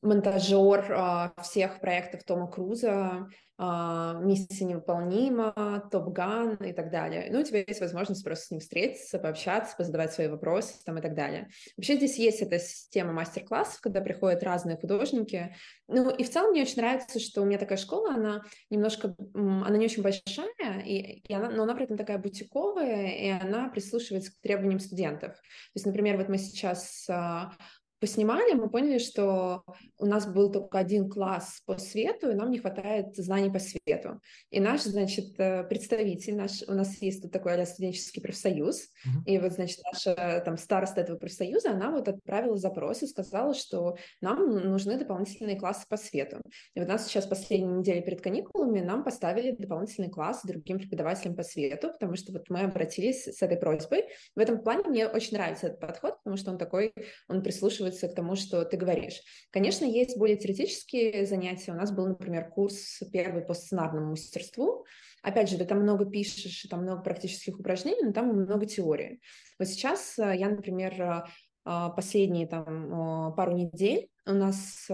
[0.02, 3.28] монтажер а, всех проектов Тома Круза,
[3.62, 7.28] а, «Миссия невыполнима», «Топ Ган» и так далее.
[7.30, 11.02] Ну, у тебя есть возможность просто с ним встретиться, пообщаться, позадавать свои вопросы там и
[11.02, 11.50] так далее.
[11.76, 15.54] Вообще здесь есть эта система мастер-классов, когда приходят разные художники.
[15.88, 19.76] Ну, и в целом мне очень нравится, что у меня такая школа, она немножко, она
[19.76, 24.32] не очень большая, и, и она, но она при этом такая бутиковая, и она прислушивается
[24.32, 25.32] к требованиям студентов.
[25.34, 27.52] То есть, например, вот мы сейчас а,
[28.00, 29.62] поснимали, мы поняли, что
[29.98, 34.20] у нас был только один класс по свету, и нам не хватает знаний по свету.
[34.50, 39.24] И наш, значит, э, представитель, наш, у нас есть тут такой студенческий профсоюз, mm-hmm.
[39.26, 43.96] и вот, значит, наша там староста этого профсоюза, она вот отправила запрос и сказала, что
[44.20, 46.40] нам нужны дополнительные классы по свету.
[46.74, 51.42] И вот нас сейчас последние недели перед каникулами нам поставили дополнительный класс другим преподавателям по
[51.42, 54.04] свету, потому что вот мы обратились с этой просьбой.
[54.34, 56.94] В этом плане мне очень нравится этот подход, потому что он такой,
[57.28, 59.20] он прислушивается к тому, что ты говоришь.
[59.50, 61.72] Конечно, есть более теоретические занятия.
[61.72, 64.84] У нас был, например, курс первый по сценарному мастерству.
[65.22, 69.20] Опять же, ты там много пишешь, там много практических упражнений, но там много теории.
[69.58, 71.22] Вот сейчас э, я, например, э,
[71.66, 74.86] э, последние там пару недель у нас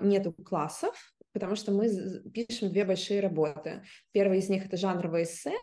[0.00, 0.94] нету классов,
[1.32, 1.88] потому что мы
[2.32, 3.82] пишем две большие работы.
[4.12, 5.54] Первый из них это жанровое эссе,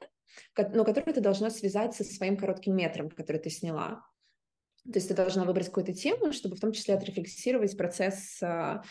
[0.57, 4.01] но которое ты должна связать со своим коротким метром, который ты сняла.
[4.91, 8.83] То есть ты должна выбрать какую-то тему, чтобы в том числе отрефлексировать процесс а,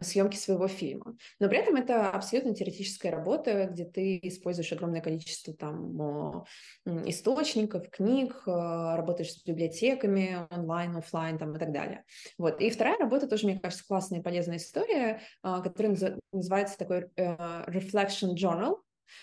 [0.00, 1.16] съемки своего фильма.
[1.40, 6.44] Но при этом это абсолютно теоретическая работа, где ты используешь огромное количество там
[6.84, 12.04] источников, книг, а, работаешь с библиотеками онлайн, офлайн там, и так далее.
[12.38, 12.60] Вот.
[12.60, 15.96] И вторая работа тоже, мне кажется, классная и полезная история, а, которая
[16.32, 17.34] называется такой э,
[17.66, 18.76] Reflection Journal.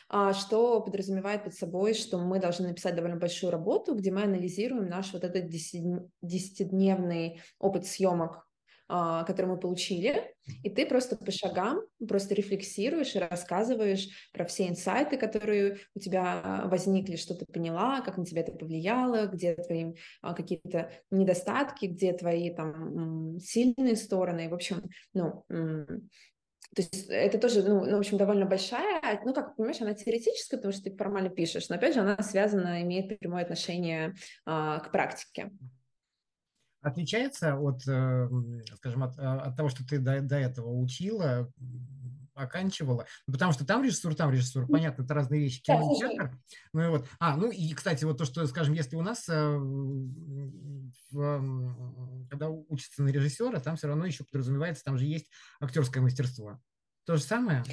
[0.08, 4.88] А, что подразумевает под собой, что мы должны написать довольно большую работу, где мы анализируем
[4.88, 8.50] наш вот этот десятидневный опыт съемок
[8.92, 10.34] а, который мы получили,
[10.64, 16.64] и ты просто по шагам просто рефлексируешь и рассказываешь про все инсайты, которые у тебя
[16.66, 22.14] возникли, что ты поняла, как на тебя это повлияло, где твои а, какие-то недостатки, где
[22.14, 24.82] твои там сильные стороны, в общем,
[25.14, 25.46] ну,
[26.76, 30.58] то есть это тоже, ну, ну, в общем, довольно большая, ну, как понимаешь, она теоретическая,
[30.58, 34.14] потому что ты формально пишешь, но, опять же, она связана, имеет прямое отношение
[34.46, 35.52] а, к практике.
[36.82, 38.30] Отличается от, э,
[38.76, 41.52] скажем, от, а, от того, что ты до, до этого учила,
[42.40, 43.06] оканчивала.
[43.28, 45.62] Ну, потому что там режиссура, там режиссура, понятно, это разные вещи.
[45.62, 46.38] Кино и театр.
[46.74, 47.08] Ну, и вот.
[47.20, 49.60] А, ну и, кстати, вот то, что, скажем, если у нас, э,
[52.30, 55.30] когда учится на режиссера, там все равно еще подразумевается, там же есть
[55.60, 56.60] актерское мастерство.
[57.06, 57.64] То же самое?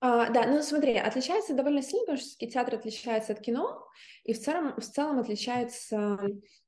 [0.00, 3.84] А, да, ну смотри, отличается довольно сильно, потому что театр отличается от кино,
[4.22, 6.18] и в целом, в целом отличается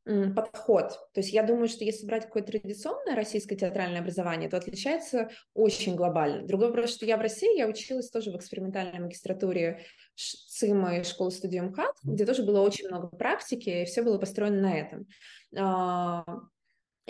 [0.05, 0.91] м, подход.
[1.15, 5.95] То есть я думаю, что если брать какое-то традиционное российское театральное образование, то отличается очень
[5.95, 6.45] глобально.
[6.45, 9.85] Другой вопрос, что я в России, я училась тоже в экспериментальной магистратуре
[10.17, 14.61] ЦИМа и школы студии МХАТ, где тоже было очень много практики, и все было построено
[14.61, 15.07] на этом.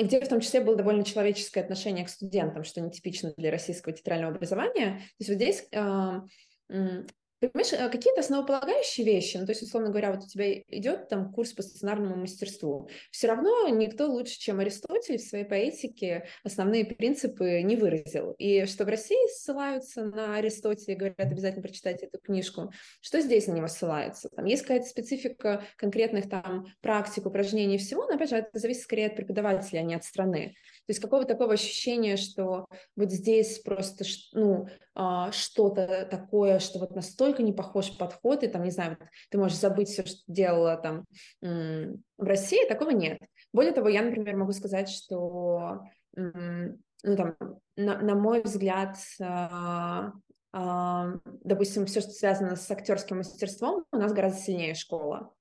[0.00, 3.50] А, и где в том числе было довольно человеческое отношение к студентам, что нетипично для
[3.50, 4.98] российского театрального образования.
[4.98, 7.06] То есть вот здесь э,
[7.40, 11.32] Понимаешь, э, какие-то основополагающие вещи, ну, то есть, условно говоря, вот у тебя идет там
[11.32, 17.62] курс по сценарному мастерству, все равно никто лучше, чем Аристотель в своей поэтике основные принципы
[17.62, 18.32] не выразил.
[18.32, 23.52] И что в России ссылаются на Аристотеля говорят, обязательно прочитайте эту книжку, что здесь на
[23.52, 24.28] него ссылаются?
[24.28, 29.06] Там есть какая-то специфика конкретных там практик, упражнений всего, но, опять же, это зависит скорее
[29.06, 30.54] от преподавателя, а не от страны.
[30.86, 32.66] То есть какого такого ощущения, что
[32.96, 38.64] вот здесь просто ну, а, что-то такое, что вот настолько не похож подход, и там,
[38.64, 38.98] не знаю,
[39.30, 41.04] ты можешь забыть все, что делала там
[41.40, 43.18] в России, такого нет.
[43.52, 45.82] Более того, я, например, могу сказать, что
[46.14, 47.36] ну, там,
[47.76, 50.12] на, на мой взгляд, а,
[50.52, 55.32] а, допустим, все, что связано с актерским мастерством, у нас гораздо сильнее школа.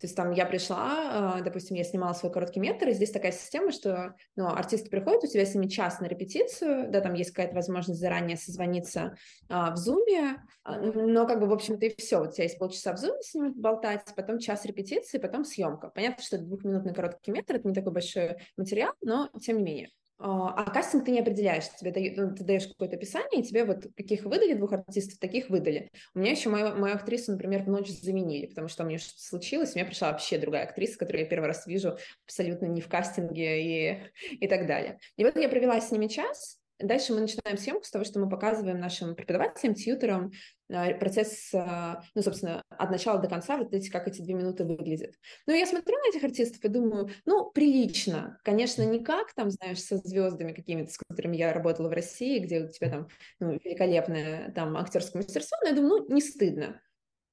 [0.00, 3.32] То есть там я пришла, а, допустим, я снимала свой короткий метр, и здесь такая
[3.32, 7.32] система, что ну, артисты приходят, у тебя с ними час на репетицию, да, там есть
[7.32, 9.14] какая-то возможность заранее созвониться
[9.50, 12.22] а, в зуме, а, но как бы, в общем-то, и все.
[12.22, 15.90] У тебя есть полчаса в зуме с ними болтать, потом час репетиции, потом съемка.
[15.90, 19.90] Понятно, что двухминутный короткий метр— это не такой большой материал, но тем не менее.
[20.22, 23.64] А, а кастинг ты не определяешь, тебе дают, ну, ты даешь какое-то описание, и тебе
[23.64, 25.90] вот каких выдали двух артистов, таких выдали.
[26.14, 29.22] У меня еще мою, мою актрису, например, в ночь заменили, потому что у меня что-то
[29.22, 31.96] случилось, у меня пришла вообще другая актриса, которую я первый раз вижу
[32.26, 34.02] абсолютно не в кастинге и,
[34.40, 34.98] и так далее.
[35.16, 38.28] И вот я провела с ними час, Дальше мы начинаем съемку с того, что мы
[38.28, 40.32] показываем нашим преподавателям, тьютерам
[40.72, 44.64] а, процесс, а, ну, собственно, от начала до конца, вот эти, как эти две минуты
[44.64, 45.14] выглядят.
[45.46, 48.38] Ну, я смотрю на этих артистов и думаю, ну, прилично.
[48.44, 52.64] Конечно, не как там, знаешь, со звездами какими-то, с которыми я работала в России, где
[52.64, 53.08] у тебя там
[53.40, 56.80] ну, великолепное там актерское мастерство, но я думаю, ну, не стыдно.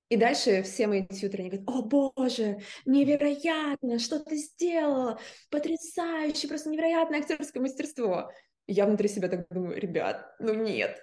[0.09, 5.19] И дальше все мои тьютеры, они говорят, о боже, невероятно, что ты сделала,
[5.49, 8.31] потрясающе, просто невероятное актерское мастерство.
[8.67, 11.01] И я внутри себя так думаю, ребят, ну нет.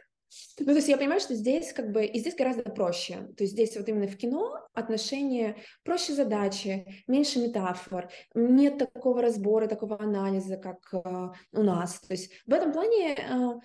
[0.59, 3.29] Ну, то есть я понимаю, что здесь как бы, и здесь гораздо проще.
[3.37, 9.67] То есть здесь вот именно в кино отношения проще задачи, меньше метафор, нет такого разбора,
[9.69, 12.01] такого анализа, как э, у нас.
[12.01, 13.61] То есть в этом плане, э,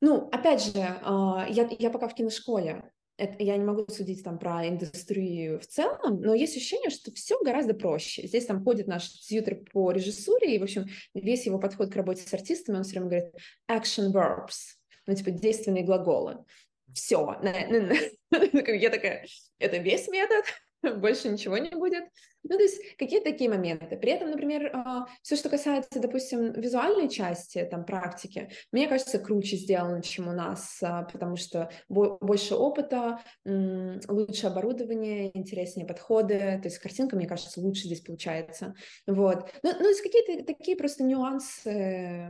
[0.00, 4.38] ну, опять же, э, я, я пока в киношколе, это, я не могу судить там
[4.38, 8.26] про индустрию в целом, но есть ощущение, что все гораздо проще.
[8.26, 12.22] Здесь там ходит наш тьютер по режиссуре, и, в общем, весь его подход к работе
[12.22, 13.34] с артистами, он все время говорит
[13.70, 16.44] action verbs, ну, типа, действенные глаголы.
[16.92, 17.38] Все.
[18.32, 19.26] Я такая,
[19.58, 20.44] это весь метод,
[21.00, 22.04] больше ничего не будет.
[22.44, 23.96] Ну, то есть какие-то такие моменты.
[23.96, 29.56] При этом, например, а, все, что касается, допустим, визуальной части, там, практики, мне кажется, круче
[29.56, 36.78] сделано, чем у нас, а, потому что больше опыта, лучше оборудование, интереснее подходы, то есть
[36.78, 38.74] картинка, мне кажется, лучше здесь получается.
[39.06, 39.50] Вот.
[39.62, 42.28] Ну, ну то есть какие-то такие просто нюансы,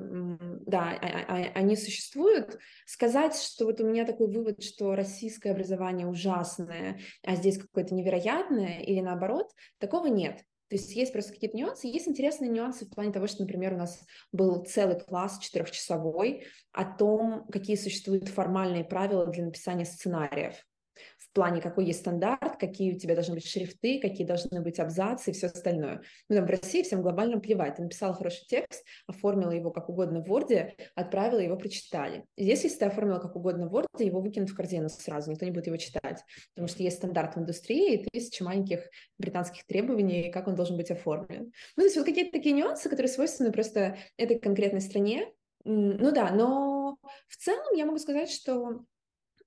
[0.66, 2.58] да, а, они существуют.
[2.86, 8.80] Сказать, что вот у меня такой вывод, что российское образование ужасное, а здесь какое-то невероятное,
[8.80, 10.38] или наоборот, такого такого нет.
[10.68, 11.86] То есть есть просто какие-то нюансы.
[11.86, 14.00] Есть интересные нюансы в плане того, что, например, у нас
[14.32, 20.54] был целый класс четырехчасовой о том, какие существуют формальные правила для написания сценариев
[21.34, 25.34] плане, какой есть стандарт, какие у тебя должны быть шрифты, какие должны быть абзацы и
[25.34, 26.02] все остальное.
[26.28, 27.76] Ну, там в России всем глобально плевать.
[27.76, 32.24] Ты написала хороший текст, оформила его как угодно в Word, отправила, его прочитали.
[32.38, 35.50] Здесь, если ты оформила как угодно в Word, его выкинут в корзину сразу, никто не
[35.50, 36.22] будет его читать,
[36.54, 40.90] потому что есть стандарт в индустрии и тысячи маленьких британских требований, как он должен быть
[40.90, 41.52] оформлен.
[41.76, 45.26] Ну, то есть вот какие-то такие нюансы, которые свойственны просто этой конкретной стране,
[45.64, 48.84] ну да, но в целом я могу сказать, что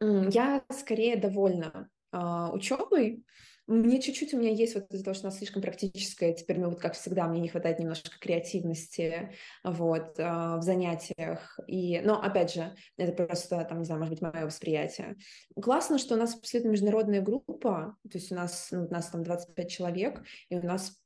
[0.02, 3.24] я скорее довольна а, учебой.
[3.68, 6.70] Мне чуть-чуть у меня есть вот из-за того, что у нас слишком практическое, теперь, ну
[6.70, 9.34] вот как всегда, мне не хватает немножко креативности
[9.64, 11.60] вот а, в занятиях.
[11.68, 15.18] И, но опять же, это просто, там, не знаю, может быть, мое восприятие.
[15.62, 19.24] Классно, что у нас абсолютно международная группа, то есть у нас, ну, у нас там
[19.24, 20.98] 25 человек, и у нас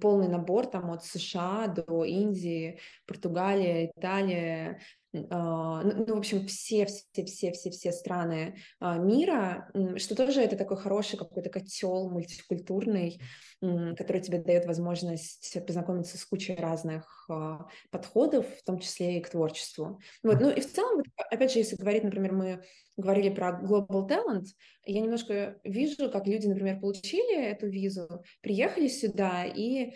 [0.00, 6.86] полный набор там от США до Индии, Португалия, Италия, а, ну, ну, в общем, все,
[6.86, 13.20] все, все, все, все страны а, мира, что тоже это такой хороший какой-то котел мультикультурный,
[13.60, 19.30] который тебе дает возможность познакомиться с кучей разных а, подходов, в том числе и к
[19.30, 19.98] творчеству.
[20.22, 22.62] Вот, ну и в целом, опять же, если говорить, например, мы
[22.96, 24.44] говорили про Global Talent,
[24.84, 29.92] я немножко вижу, как люди, например, получили эту визу, приехали сюда и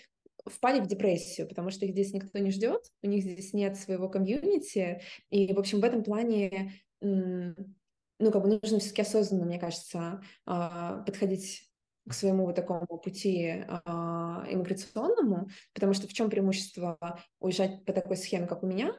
[0.47, 4.09] впали в депрессию, потому что их здесь никто не ждет, у них здесь нет своего
[4.09, 10.21] комьюнити, и, в общем, в этом плане, ну, как бы нужно все-таки осознанно, мне кажется,
[10.47, 11.69] а, подходить
[12.09, 16.99] к своему вот такому пути а, иммиграционному, потому что в чем преимущество
[17.39, 18.99] уезжать по такой схеме, как у меня,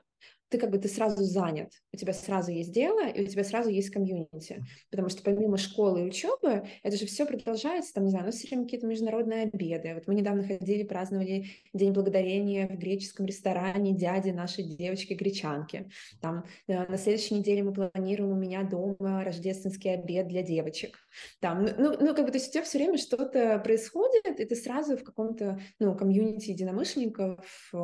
[0.49, 3.69] ты как бы ты сразу занят, у тебя сразу есть дело, и у тебя сразу
[3.69, 8.25] есть комьюнити, потому что помимо школы и учебы, это же все продолжается, там, не знаю,
[8.25, 9.95] у нас все время какие-то международные обеды.
[9.95, 15.89] Вот мы недавно ходили, праздновали День Благодарения в греческом ресторане дяди нашей девочки-гречанки.
[16.21, 20.99] Там э, на следующей неделе мы планируем у меня дома рождественский обед для девочек.
[21.39, 24.45] Там, ну, ну, ну как бы, то есть у тебя все время что-то происходит, и
[24.45, 27.77] ты сразу в каком-то, ну, комьюнити единомышленников, э,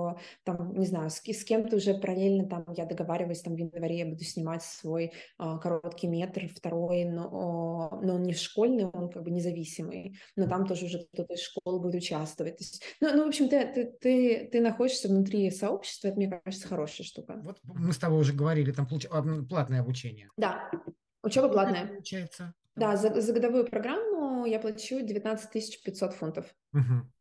[0.44, 4.06] там, не знаю, с, с кем-то уже параллельно там я договариваюсь, там в январе я
[4.06, 9.32] буду снимать свой а, короткий метр, второй, но, но он не школьный, он как бы
[9.32, 12.58] независимый, но там тоже уже кто-то из школы будет участвовать.
[12.58, 16.42] То есть, ну, ну, в общем, ты, ты, ты, ты находишься внутри сообщества, это, мне
[16.44, 17.40] кажется, хорошая штука.
[17.44, 19.08] Вот мы с тобой уже говорили, там получ...
[19.50, 20.30] платное обучение.
[20.38, 20.72] Да,
[21.24, 21.88] учеба платная.
[21.88, 22.54] Получается.
[22.76, 26.46] Да, за, за годовую программу я плачу 19 500 фунтов.
[26.74, 27.12] Угу.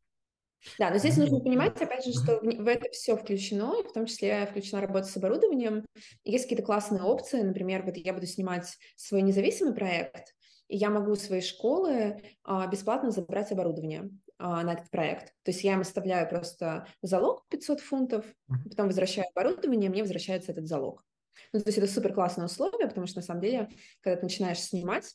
[0.78, 4.46] Да, но здесь нужно понимать, опять же, что в это все включено, в том числе
[4.46, 5.84] включена работа с оборудованием.
[6.24, 10.34] Есть какие-то классные опции, например, вот я буду снимать свой независимый проект,
[10.68, 15.32] и я могу у своей школы а, бесплатно забрать оборудование а, на этот проект.
[15.42, 18.26] То есть я им оставляю просто залог 500 фунтов,
[18.68, 21.04] потом возвращаю оборудование, мне возвращается этот залог.
[21.52, 23.68] Ну, то есть это супер классное условие, потому что на самом деле,
[24.00, 25.14] когда ты начинаешь снимать,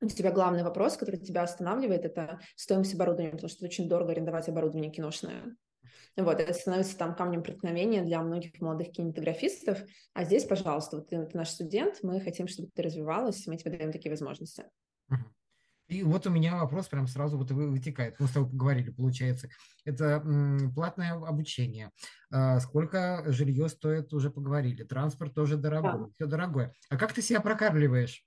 [0.00, 4.48] у тебя главный вопрос, который тебя останавливает, это стоимость оборудования, потому что очень дорого арендовать
[4.48, 5.56] оборудование киношное.
[6.16, 9.78] Вот, это становится там камнем преткновения для многих молодых кинематографистов.
[10.14, 13.76] А здесь, пожалуйста, вот ты, ты наш студент, мы хотим, чтобы ты развивалась, мы тебе
[13.76, 14.64] даем такие возможности.
[15.88, 18.20] И вот у меня вопрос прям сразу вот вытекает.
[18.20, 19.48] Мы с тобой поговорили, получается.
[19.86, 20.22] Это
[20.74, 21.90] платное обучение.
[22.30, 24.84] А, сколько жилье стоит, уже поговорили.
[24.84, 26.10] Транспорт тоже дорогой, да.
[26.14, 26.74] все дорогое.
[26.90, 28.22] А как ты себя прокармливаешь?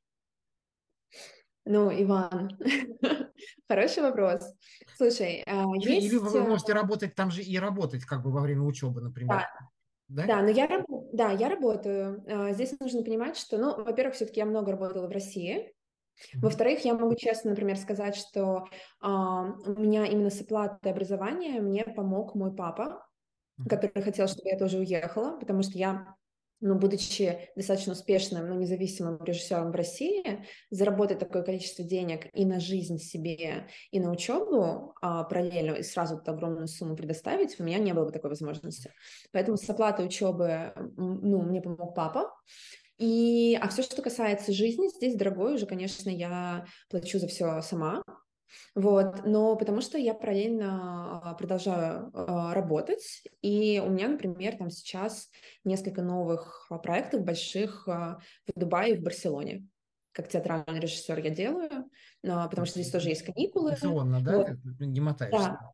[1.65, 2.57] Ну, Иван,
[3.69, 4.43] хороший вопрос.
[4.97, 6.05] Слушай, а, есть...
[6.05, 9.29] Или вы э, можете работать там же и работать как бы во время учебы, например.
[9.29, 9.47] Да,
[10.07, 10.25] да?
[10.27, 12.23] да но я работаю да, я работаю.
[12.27, 15.73] А, здесь нужно понимать, что, ну, во-первых, все-таки я много работала в России.
[16.35, 18.67] Во-вторых, я могу честно, например, сказать, что
[18.99, 23.05] а, у меня именно с оплатой образования мне помог мой папа,
[23.67, 26.15] который хотел, чтобы я тоже уехала, потому что я
[26.61, 32.59] ну, будучи достаточно успешным, но независимым режиссером в России, заработать такое количество денег и на
[32.59, 37.79] жизнь себе, и на учебу а, параллельно, и сразу эту огромную сумму предоставить, у меня
[37.79, 38.93] не было бы такой возможности.
[39.31, 42.31] Поэтому с оплатой учебы, ну, мне помог папа.
[42.99, 48.03] И, а все, что касается жизни, здесь дорогой уже, конечно, я плачу за все сама.
[48.75, 54.69] Вот, но потому что я параллельно а, продолжаю а, работать, и у меня, например, там
[54.69, 55.29] сейчас
[55.63, 58.21] несколько новых а, проектов больших в
[58.55, 59.67] Дубае и в Барселоне.
[60.13, 61.89] Как театральный режиссер я делаю,
[62.21, 63.71] потому что здесь тоже есть каникулы.
[63.71, 64.37] Дистанционно, да?
[64.39, 64.49] Вот.
[64.79, 65.39] Не мотаешься?
[65.39, 65.71] Да.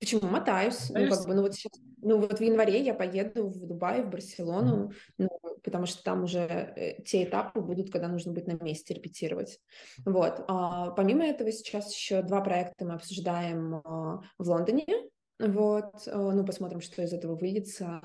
[0.00, 0.90] Почему мотаюсь?
[0.90, 4.10] Ну, как бы, ну вот сейчас, ну вот в январе я поеду в Дубай, в
[4.10, 4.94] Барселону, mm-hmm.
[5.18, 5.28] ну,
[5.66, 9.58] потому что там уже э, те этапы будут, когда нужно быть на месте репетировать.
[10.04, 10.44] Вот.
[10.46, 14.86] А, помимо этого сейчас еще два проекта мы обсуждаем а, в Лондоне.
[15.40, 18.00] Вот, а, ну, посмотрим, что из этого выйдется,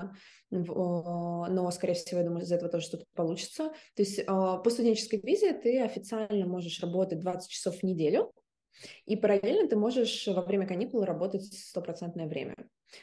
[0.50, 3.70] но, скорее всего, я думаю, из этого тоже что-то получится.
[3.94, 8.32] То есть по студенческой визе ты официально можешь работать 20 часов в неделю,
[9.06, 12.56] и параллельно ты можешь во время каникул работать стопроцентное время.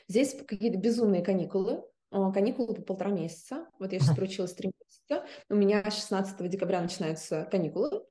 [0.09, 1.81] Здесь какие-то безумные каникулы,
[2.11, 3.67] каникулы по полтора месяца.
[3.79, 5.27] Вот я сейчас проучилась три месяца.
[5.49, 8.03] У меня 16 декабря начинаются каникулы,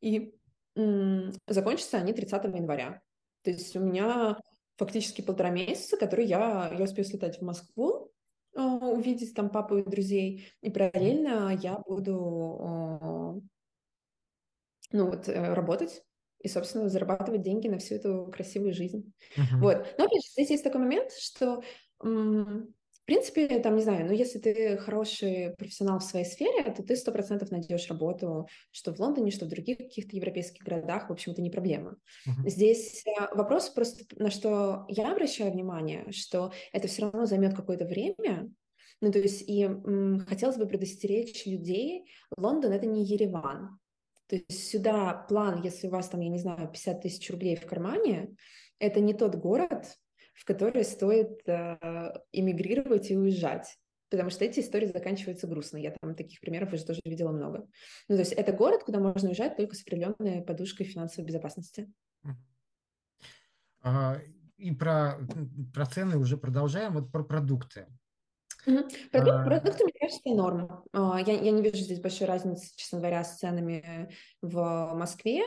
[0.00, 0.34] и
[0.76, 3.02] м- закончатся они 30 января.
[3.42, 4.38] То есть у меня
[4.76, 8.10] фактически полтора месяца, которые я, я успею слетать в Москву,
[8.54, 13.42] увидеть там папу и друзей, и параллельно я буду
[14.94, 16.02] ну вот, э, работать
[16.40, 19.12] и, собственно, зарабатывать деньги на всю эту красивую жизнь.
[19.36, 19.58] Uh-huh.
[19.60, 19.94] Вот.
[19.98, 21.62] Но, опять же, здесь есть такой момент, что,
[23.04, 26.96] в принципе, там, не знаю, ну, если ты хороший профессионал в своей сфере, то ты
[26.96, 31.32] сто процентов найдешь работу, что в Лондоне, что в других каких-то европейских городах, в общем,
[31.32, 31.98] это не проблема.
[32.26, 32.48] Uh-huh.
[32.48, 37.84] Здесь э, вопрос просто, на что я обращаю внимание, что это все равно займет какое-то
[37.84, 38.50] время,
[39.02, 43.78] ну, то есть, и м, хотелось бы предостеречь людей, Лондон— это не Ереван.
[44.28, 47.66] То есть сюда план, если у вас там, я не знаю, 50 тысяч рублей в
[47.66, 48.34] кармане,
[48.78, 49.98] это не тот город,
[50.34, 53.78] в который стоит э, эмигрировать и уезжать.
[54.10, 55.78] Потому что эти истории заканчиваются грустно.
[55.78, 57.66] Я там таких примеров уже тоже видела много.
[58.08, 61.90] Ну, то есть это город, куда можно уезжать только с определенной подушкой финансовой безопасности.
[63.82, 64.18] А,
[64.56, 65.18] и про,
[65.72, 66.92] про цены уже продолжаем.
[66.94, 67.86] Вот про продукты.
[68.64, 69.44] Продукт, а...
[69.44, 70.84] Продукты, мне кажется, норм.
[70.92, 74.10] А, я, я не вижу здесь большой разницы, честно говоря, с ценами
[74.40, 75.42] в Москве.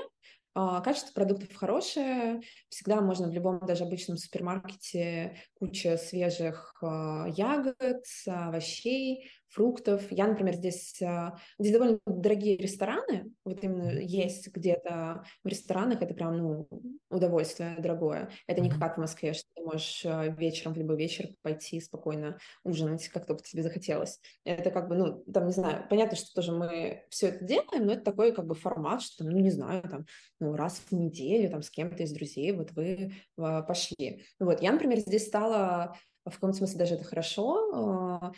[0.60, 9.30] А, качество продуктов хорошее, всегда можно в любом даже обычном супермаркете куча свежих ягод, овощей,
[9.50, 10.12] фруктов.
[10.12, 16.14] Я, например, здесь, а, здесь довольно дорогие рестораны, вот именно есть где-то в ресторанах, это
[16.14, 16.68] прям, ну,
[17.10, 18.30] удовольствие дорогое.
[18.48, 22.38] Это не как в Москве, что ты можешь а, вечером в любой вечер пойти спокойно
[22.64, 24.20] ужинать, как только тебе захотелось.
[24.44, 27.94] Это как бы, ну, там, не знаю, понятно, что тоже мы все это делаем, но
[27.94, 30.06] это такой как бы формат, что, ну, не знаю, там,
[30.40, 34.26] ну, раз в неделю, там, с кем-то из друзей, вот вы а, пошли.
[34.40, 35.96] Вот, я, например, здесь стала
[36.30, 37.72] в каком-то смысле даже это хорошо.
[37.74, 38.32] А,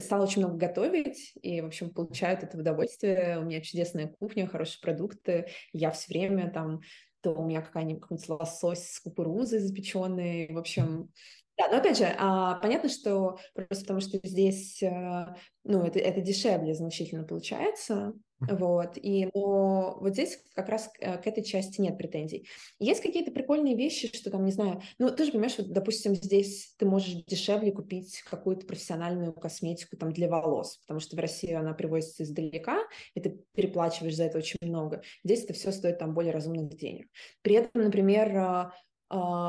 [0.00, 3.38] стала очень много готовить и, в общем, получаю этого удовольствие.
[3.38, 5.46] У меня чудесная кухня, хорошие продукты.
[5.72, 6.80] Я все время там
[7.22, 10.52] то у меня какая-нибудь лосось с кукурузой запеченный.
[10.52, 11.08] В общем,
[11.58, 16.20] да, но опять же, а, понятно, что просто потому что здесь, а, ну, это, это
[16.20, 18.14] дешевле значительно получается,
[18.50, 22.48] вот, и, но вот здесь как раз э, к этой части нет претензий.
[22.80, 26.74] Есть какие-то прикольные вещи, что там, не знаю, ну, ты же понимаешь, вот, допустим, здесь
[26.76, 31.72] ты можешь дешевле купить какую-то профессиональную косметику там для волос, потому что в России она
[31.72, 32.80] привозится издалека,
[33.14, 35.02] и ты переплачиваешь за это очень много.
[35.22, 37.08] Здесь это все стоит там более разумных денег.
[37.42, 38.72] При этом, например, а,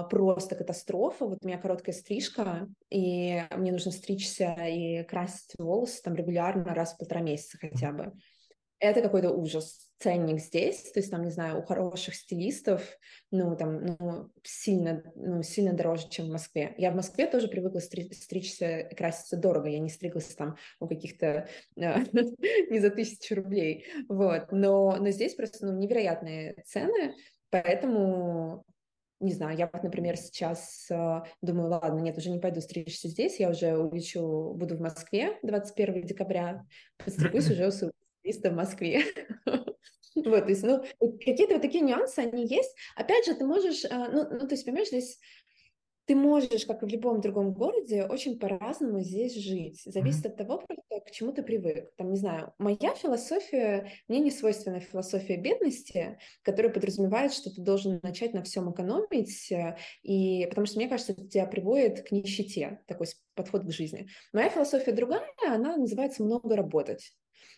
[0.09, 1.25] просто катастрофа.
[1.25, 6.93] Вот у меня короткая стрижка, и мне нужно стричься и красить волосы там регулярно раз
[6.93, 8.13] в полтора месяца хотя бы
[8.83, 9.89] это какой-то ужас.
[9.99, 12.81] Ценник здесь, то есть там, не знаю, у хороших стилистов,
[13.31, 16.75] ну, там, ну, сильно, ну, сильно дороже, чем в Москве.
[16.77, 21.47] Я в Москве тоже привыкла стри- стричься краситься дорого, я не стриглась там у каких-то
[21.77, 21.95] э,
[22.69, 27.13] не за тысячу рублей, вот, но, но здесь просто, ну, невероятные цены,
[27.49, 28.65] поэтому
[29.23, 33.39] не знаю, я вот, например, сейчас э, думаю, ладно, нет, уже не пойду стричься здесь,
[33.39, 36.65] я уже улечу, буду в Москве 21 декабря,
[36.97, 37.91] подстригусь уже у
[38.49, 39.03] в Москве.
[40.15, 40.83] Вот, то есть, ну,
[41.25, 42.75] какие-то вот такие нюансы, они есть.
[42.95, 45.19] Опять же, ты можешь, а, ну, ну, то есть, понимаешь, здесь
[46.05, 49.81] ты можешь, как и в любом другом городе, очень по-разному здесь жить.
[49.85, 50.27] Зависит Мгм.
[50.27, 51.95] от того, просто к чему ты привык.
[51.97, 57.99] Там, не знаю, моя философия, мне не свойственна философия бедности, которая подразумевает, что ты должен
[58.03, 62.81] начать на всем экономить, э, и потому что, мне кажется, это тебя приводит к нищете,
[62.87, 64.07] такой подход к жизни.
[64.33, 67.13] Моя философия другая, она называется «много работать».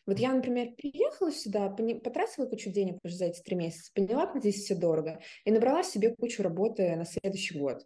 [0.05, 4.41] Вот я, например, приехала сюда, потратила кучу денег уже за эти три месяца, поняла, как
[4.41, 7.85] здесь все дорого, и набрала себе кучу работы на следующий год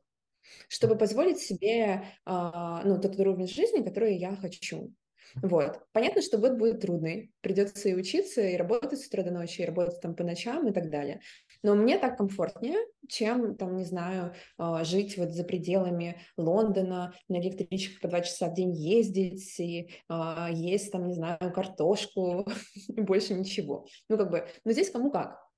[0.68, 4.94] чтобы позволить себе а, ну, тот уровень жизни, который я хочу.
[5.36, 5.80] Вот.
[5.92, 7.32] Понятно, что год будет трудный.
[7.42, 10.74] Придется и учиться, и работать с утра до ночи, и работать там по ночам и
[10.74, 11.22] так далее.
[11.62, 12.78] Но мне так комфортнее,
[13.08, 18.50] чем, там, не знаю, а, жить вот за пределами Лондона, на электричках по два часа
[18.50, 22.48] в день ездить, и а, есть там, не знаю, картошку,
[22.88, 23.86] больше ничего.
[24.08, 25.49] Ну, как бы, но здесь кому как.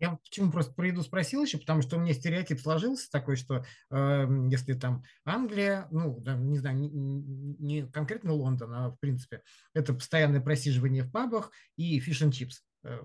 [0.00, 3.64] Я почему просто про еду спросил еще, потому что у меня стереотип сложился такой, что
[3.90, 9.42] э, если там Англия, ну, да, не знаю, не, не конкретно Лондон, а в принципе,
[9.74, 12.62] это постоянное просиживание в пабах и фиш and чипс.
[12.84, 13.00] Э,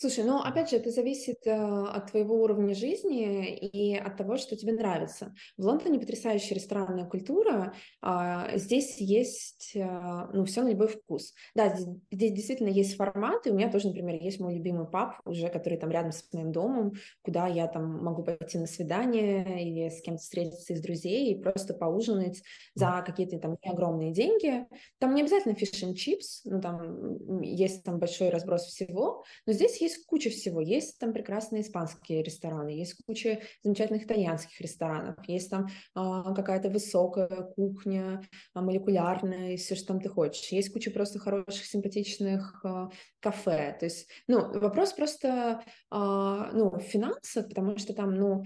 [0.00, 4.56] Слушай, ну опять же, это зависит э, от твоего уровня жизни и от того, что
[4.56, 5.34] тебе нравится.
[5.58, 7.74] В Лондоне потрясающая ресторанная культура.
[8.00, 9.86] а, здесь есть, э,
[10.32, 11.34] ну, все на любой вкус.
[11.54, 13.50] Да, здесь, здесь действительно есть форматы.
[13.50, 16.92] У меня тоже, например, есть мой любимый паб, уже который там рядом с моим домом,
[17.20, 21.74] куда я там могу пойти на свидание или с кем-то встретиться из друзей и просто
[21.74, 22.42] поужинать
[22.74, 24.64] за какие-то там огромные деньги.
[24.98, 29.89] Там не обязательно фиш чипс, ну там есть там большой разброс всего, но здесь есть
[30.06, 30.60] куча всего.
[30.60, 37.28] Есть там прекрасные испанские рестораны, есть куча замечательных итальянских ресторанов, есть там а, какая-то высокая
[37.28, 38.22] кухня,
[38.54, 40.52] а, молекулярная, и все, что там ты хочешь.
[40.52, 43.76] Есть куча просто хороших, симпатичных а, кафе.
[43.78, 48.44] То есть, ну, вопрос просто, а, ну, в финансах, потому что там, ну,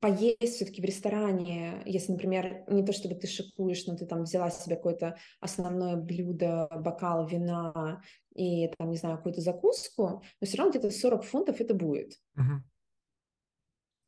[0.00, 4.50] поесть все-таки в ресторане, если, например, не то чтобы ты шикуешь, но ты там взяла
[4.50, 8.00] себе какое-то основное блюдо, бокал вина
[8.34, 12.14] и там, не знаю, какую-то закуску, но все равно где-то 40 фунтов это будет.
[12.34, 12.64] мгм.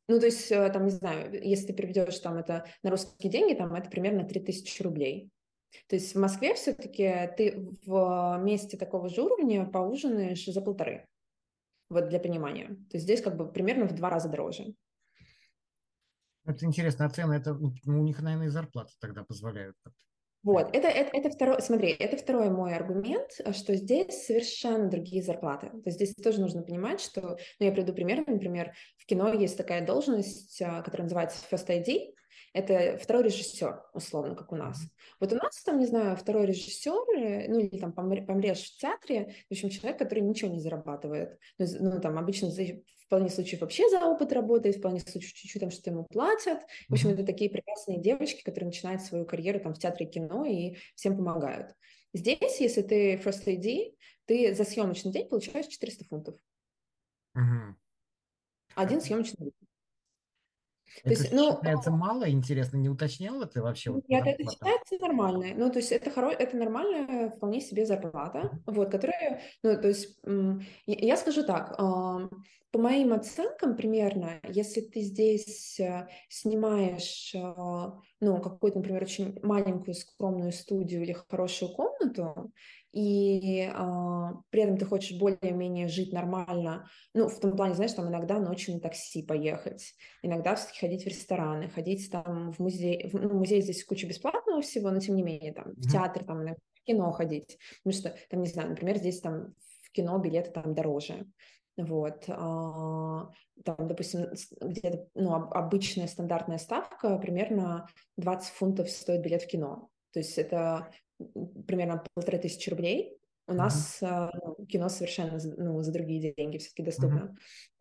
[0.09, 3.53] Ну, то есть, э, там, не знаю, если ты переведешь там это на русские деньги,
[3.53, 5.29] там это примерно 3000 рублей.
[5.87, 11.05] То есть в Москве все-таки ты в месте такого же уровня поужинаешь за полторы.
[11.89, 12.67] Вот для понимания.
[12.89, 14.73] То есть здесь как бы примерно в два раза дороже.
[16.45, 19.75] Это интересно, а цены, это ну, у них, наверное, и зарплаты тогда позволяют.
[20.47, 25.21] Вот, это, это, это второй, смотри, это второй мой аргумент, э, что здесь совершенно другие
[25.21, 25.67] зарплаты.
[25.67, 29.57] То есть здесь тоже нужно понимать, что, ну, я приведу пример, например, в кино есть
[29.57, 32.13] такая должность, а, которая называется First ID,
[32.53, 34.79] это второй режиссер, условно, как у нас.
[35.19, 38.77] Вот у нас там, не знаю, второй режиссер, э, ну или там помр- помрешь в
[38.77, 41.37] театре, в общем, человек, который ничего не зарабатывает.
[41.57, 42.49] Ну, там обычно
[43.07, 46.05] за- в половине случаев вообще за опыт работает, в половине случаев чуть-чуть там что-то ему
[46.09, 46.59] платят.
[46.89, 50.45] В общем, это такие прекрасные девочки, которые начинают свою карьеру там в театре и кино
[50.45, 51.73] и всем помогают.
[52.13, 53.95] Здесь, если ты First AD,
[54.25, 56.35] ты за съемочный день получаешь 400 фунтов.
[57.33, 57.77] Мгм.
[58.75, 59.53] Один съемочный день.
[61.03, 64.51] То Это есть, ну, считается мало, интересно, не уточнял это вообще вот Нет, это зарплатам?
[64.51, 65.45] считается нормально.
[65.55, 66.29] Ну, то есть это, хоро...
[66.29, 70.19] это нормальная вполне себе зарплата, вот, которая, ну, то есть
[70.85, 71.77] я скажу так,
[72.71, 77.39] по моим оценкам примерно, если ты здесь э, снимаешь, э,
[78.19, 82.51] ну, какую-то, например, очень маленькую скромную студию или хорошую комнату,
[82.97, 88.07] и а, при этом ты хочешь более-менее жить нормально, ну, в том плане, знаешь, там
[88.07, 89.93] иногда ночью на такси поехать,
[90.23, 94.61] иногда все-таки ходить в рестораны, ходить там в музей, в, ну, музей здесь куча бесплатного
[94.61, 98.15] всего, но тем не менее, там, в театр, там, иногда в кино ходить, потому что,
[98.31, 101.27] там, не знаю, например, здесь там в кино билеты там дороже,
[101.77, 103.29] вот, а,
[103.63, 104.25] там, допустим,
[104.59, 107.85] где-то, ну, об- обычная стандартная ставка примерно
[108.17, 110.89] 20 фунтов стоит билет в кино, то есть это
[111.67, 113.57] примерно полторы тысячи рублей, у Мгм.
[113.57, 117.35] нас а, ну, кино совершенно ну, за другие деньги все-таки доступно.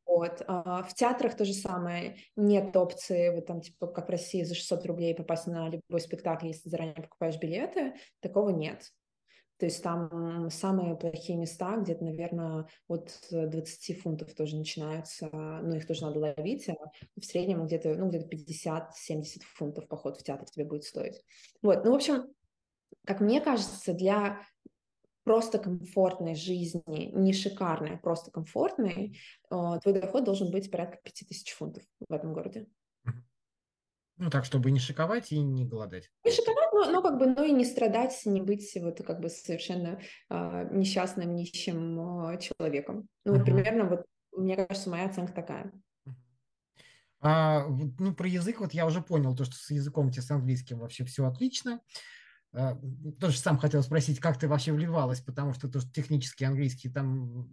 [0.07, 0.43] Вот.
[0.47, 2.16] а В театрах то же самое.
[2.37, 6.47] Нет опции, вот там, типа, как в России, за 600 рублей попасть на любой спектакль,
[6.47, 7.95] если заранее покупаешь билеты.
[8.20, 8.93] Такого нет.
[9.59, 15.87] То есть там самые плохие места, где-то, наверное, от 20 фунтов тоже начинаются, ну, их
[15.87, 16.74] тоже надо ловить, а
[17.18, 21.22] в среднем где-то, ну, где-то 50-70 фунтов поход в театр тебе будет стоить.
[21.62, 22.26] Вот, ну, в общем,
[23.07, 24.41] как мне кажется, для
[25.24, 29.18] просто комфортной жизни, не шикарной, а просто комфортной,
[29.51, 32.66] э, твой доход должен быть порядка 5000 фунтов в этом городе.
[34.18, 36.11] Ну, так, чтобы не шиковать и не голодать.
[36.24, 39.28] Не шиковать, но, но как бы, но и не страдать, не быть вот как бы
[39.28, 43.09] совершенно а, несчастным, нищим а, человеком.
[43.24, 43.45] Ну, вот Мгм.
[43.45, 45.72] примерно вот, мне кажется, моя оценка такая.
[47.20, 47.66] А,
[47.99, 50.78] ну, про язык вот я уже понял, то, что с языком у тебя с английским
[50.78, 51.80] вообще все отлично.
[52.53, 52.78] А,
[53.20, 57.49] тоже сам хотел спросить, как ты вообще вливалась, потому что тоже технический английский там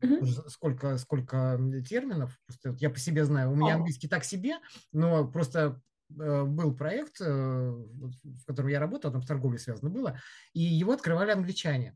[0.00, 0.48] mm-hmm.
[0.48, 2.38] сколько, сколько терминов.
[2.46, 3.52] Просто я по себе знаю.
[3.52, 3.76] У меня oh.
[3.76, 4.56] английский так себе,
[4.92, 5.80] но просто
[6.18, 10.18] э, был проект, э, в котором я работал, там с торговлей связано было,
[10.52, 11.94] и его открывали англичане.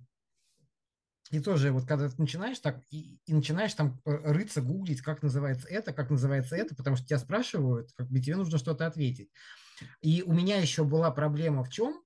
[1.31, 5.23] И тоже вот когда ты начинаешь так, и, и начинаешь там э, рыться, гуглить, как
[5.23, 9.31] называется это, как называется это, потому что тебя спрашивают, как бы тебе нужно что-то ответить.
[10.01, 12.03] И у меня еще была проблема в чем?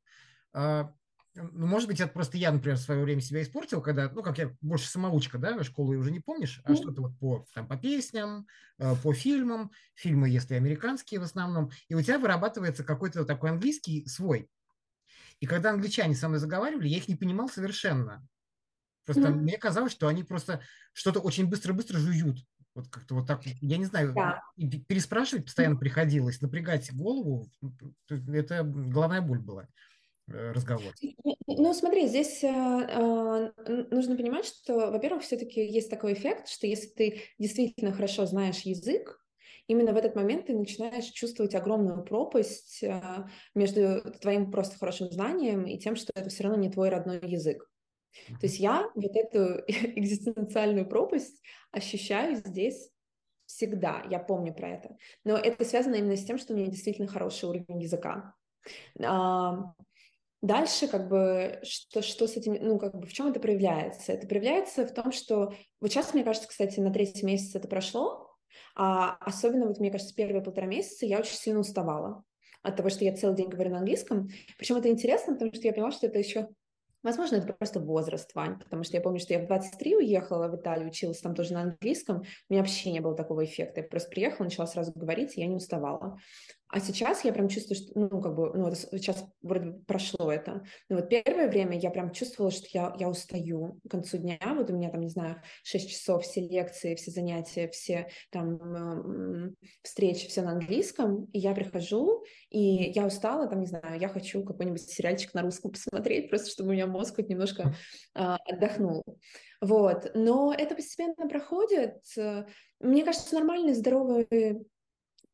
[0.52, 0.92] А,
[1.34, 4.38] ну, может быть, это просто я, например, в свое время себя испортил, когда, ну, как
[4.38, 8.46] я больше самоучка, да, школы уже не помнишь, а что-то вот по, там, по песням,
[8.78, 14.06] э, по фильмам, фильмы, если американские в основном, и у тебя вырабатывается какой-то такой английский
[14.06, 14.48] свой.
[15.40, 18.26] И когда англичане со мной заговаривали, я их не понимал совершенно.
[19.04, 19.34] Просто mm-hmm.
[19.34, 20.62] мне казалось, что они просто
[20.92, 22.38] что-то очень быстро-быстро жуют.
[22.74, 24.42] Вот как-то вот так, я не знаю, да.
[24.56, 27.48] переспрашивать постоянно приходилось, напрягать голову,
[28.08, 29.68] это головная боль была.
[30.26, 30.92] Э, разговор?
[31.46, 36.88] Ну, смотри, здесь э, э, нужно понимать, что, во-первых, все-таки есть такой эффект, что если
[36.88, 39.20] ты действительно хорошо знаешь язык,
[39.66, 43.00] именно в этот момент ты начинаешь чувствовать огромную пропасть э,
[43.54, 47.68] между твоим просто хорошим знанием и тем, что это все равно не твой родной язык.
[48.40, 52.90] То есть я вот эту экзистенциальную пропасть ощущаю здесь
[53.46, 54.96] всегда, я помню про это.
[55.24, 58.34] Но это связано именно с тем, что у меня действительно хороший уровень языка.
[60.44, 64.12] Дальше, как бы, что, что с этим, ну, как бы, в чем это проявляется?
[64.12, 68.30] Это проявляется в том, что вот сейчас, мне кажется, кстати, на третий месяц это прошло,
[68.76, 72.24] а особенно, вот, мне кажется, первые полтора месяца я очень сильно уставала
[72.62, 74.28] от того, что я целый день говорю на английском.
[74.58, 76.48] Причем это интересно, потому что я поняла, что это еще
[77.04, 80.56] Возможно, это просто возраст, Вань, потому что я помню, что я в 23 уехала в
[80.56, 83.82] Италию, училась там тоже на английском, у меня вообще не было такого эффекта.
[83.82, 86.16] Я просто приехала, начала сразу говорить, и я не уставала.
[86.74, 90.64] А сейчас я прям чувствую, что, ну, как бы, ну, сейчас вроде прошло это.
[90.88, 94.40] Но вот первое время я прям чувствовала, что я, я устаю к концу дня.
[94.42, 99.54] Вот у меня там, не знаю, 6 часов, все лекции, все занятия, все там
[99.84, 101.26] встречи, все на английском.
[101.26, 105.70] И я прихожу, и я устала, там, не знаю, я хочу какой-нибудь сериальчик на русском
[105.70, 107.72] посмотреть, просто чтобы у меня мозг хоть немножко
[108.16, 109.04] э, отдохнул.
[109.60, 110.10] Вот.
[110.14, 111.98] Но это постепенно проходит.
[112.80, 114.66] Мне кажется, нормальный, здоровый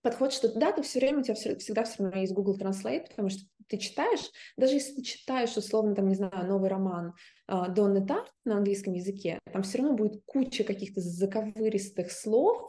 [0.03, 3.29] подход, что да, ты все время, у тебя всегда все равно есть Google Translate, потому
[3.29, 7.15] что ты читаешь, даже если ты читаешь, условно, там, не знаю, новый роман
[7.49, 12.67] uh, Донны Тарт на английском языке, там все равно будет куча каких-то заковыристых слов,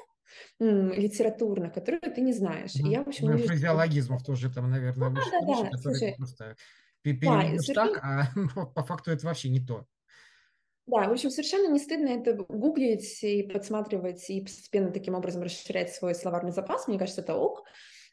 [0.59, 2.75] литературных, которые ты не знаешь.
[2.75, 2.89] Mm-hmm.
[2.89, 3.47] Я, в общем, ну, вижу...
[3.47, 5.69] фразеологизмов тоже там, наверное, ну, да, да, да.
[5.69, 6.55] которые просто
[7.01, 9.85] переведешь да, так, а по факту это вообще не то.
[10.87, 15.93] Да, в общем, совершенно не стыдно это гуглить и подсматривать, и постепенно таким образом расширять
[15.93, 16.87] свой словарный запас.
[16.87, 17.63] Мне кажется, это ок.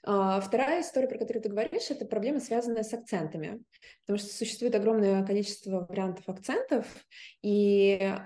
[0.05, 3.61] А, вторая история, про которую ты говоришь, это проблема, связанная с акцентами,
[4.07, 6.87] потому что существует огромное количество вариантов акцентов,
[7.43, 8.21] и э,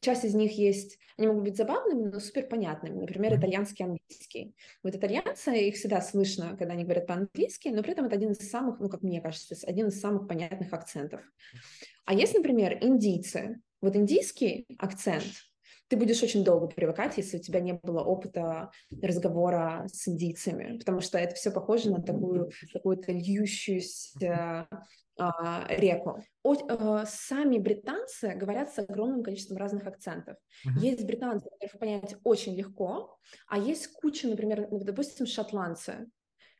[0.00, 4.54] часть из них есть, они могут быть забавными, но супер понятными, например, итальянский, английский.
[4.82, 8.48] Вот итальянцы, их всегда слышно, когда они говорят по-английски, но при этом это один из
[8.48, 11.20] самых, ну, как мне кажется, один из самых понятных акцентов.
[12.04, 13.60] А есть, например, индийцы.
[13.80, 15.24] Вот индийский акцент,
[15.88, 18.70] ты будешь очень долго привыкать, если у тебя не было опыта
[19.02, 24.68] разговора с индийцами, потому что это все похоже на такую какую-то льющуюся
[25.18, 26.22] а, реку.
[26.42, 30.36] О, а, сами британцы говорят с огромным количеством разных акцентов.
[30.66, 30.80] Uh-huh.
[30.80, 33.16] Есть британцы, которых понять очень легко,
[33.46, 36.06] а есть куча, например, допустим, шотландцы.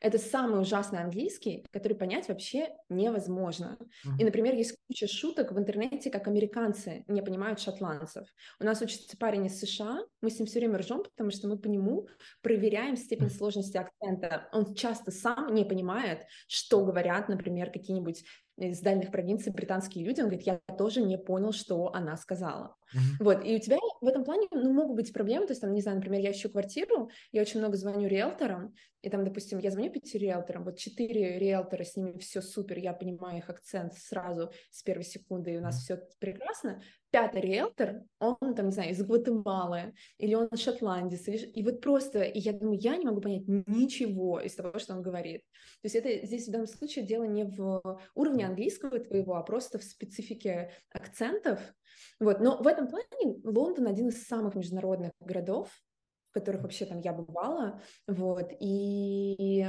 [0.01, 3.77] Это самый ужасный английский, который понять вообще невозможно.
[3.79, 4.19] Mm-hmm.
[4.19, 8.27] И, например, есть куча шуток в интернете, как американцы не понимают шотландцев.
[8.59, 11.57] У нас учится парень из США, мы с ним все время ржем, потому что мы
[11.57, 12.07] по нему
[12.41, 14.49] проверяем степень сложности акцента.
[14.51, 18.23] Он часто сам не понимает, что говорят, например, какие-нибудь
[18.57, 22.75] из дальних провинций британские люди, он говорит, я тоже не понял, что она сказала.
[22.93, 23.23] Mm-hmm.
[23.23, 25.81] Вот, и у тебя в этом плане, ну, могут быть проблемы, то есть, там, не
[25.81, 29.91] знаю, например, я ищу квартиру, я очень много звоню риэлторам, и там, допустим, я звоню
[29.91, 34.81] пяти риэлторам, вот четыре риэлтора, с ними все супер, я понимаю их акцент сразу с
[34.83, 35.97] первой секунды, и у нас mm-hmm.
[35.97, 36.81] все прекрасно.
[37.15, 41.37] Пятый риэлтор, он там, не знаю, из Гватемалы, или он шотландец, или...
[41.37, 45.01] и вот просто, и я думаю, я не могу понять ничего из того, что он
[45.01, 45.39] говорит.
[45.81, 49.79] То есть это здесь в данном случае дело не в уровне английского твоего, а просто
[49.79, 51.61] в специфике акцентов,
[52.19, 52.41] вот.
[52.41, 55.69] Но в этом плане Лондон один из самых международных городов,
[56.31, 59.67] в которых вообще там я бывала, вот, и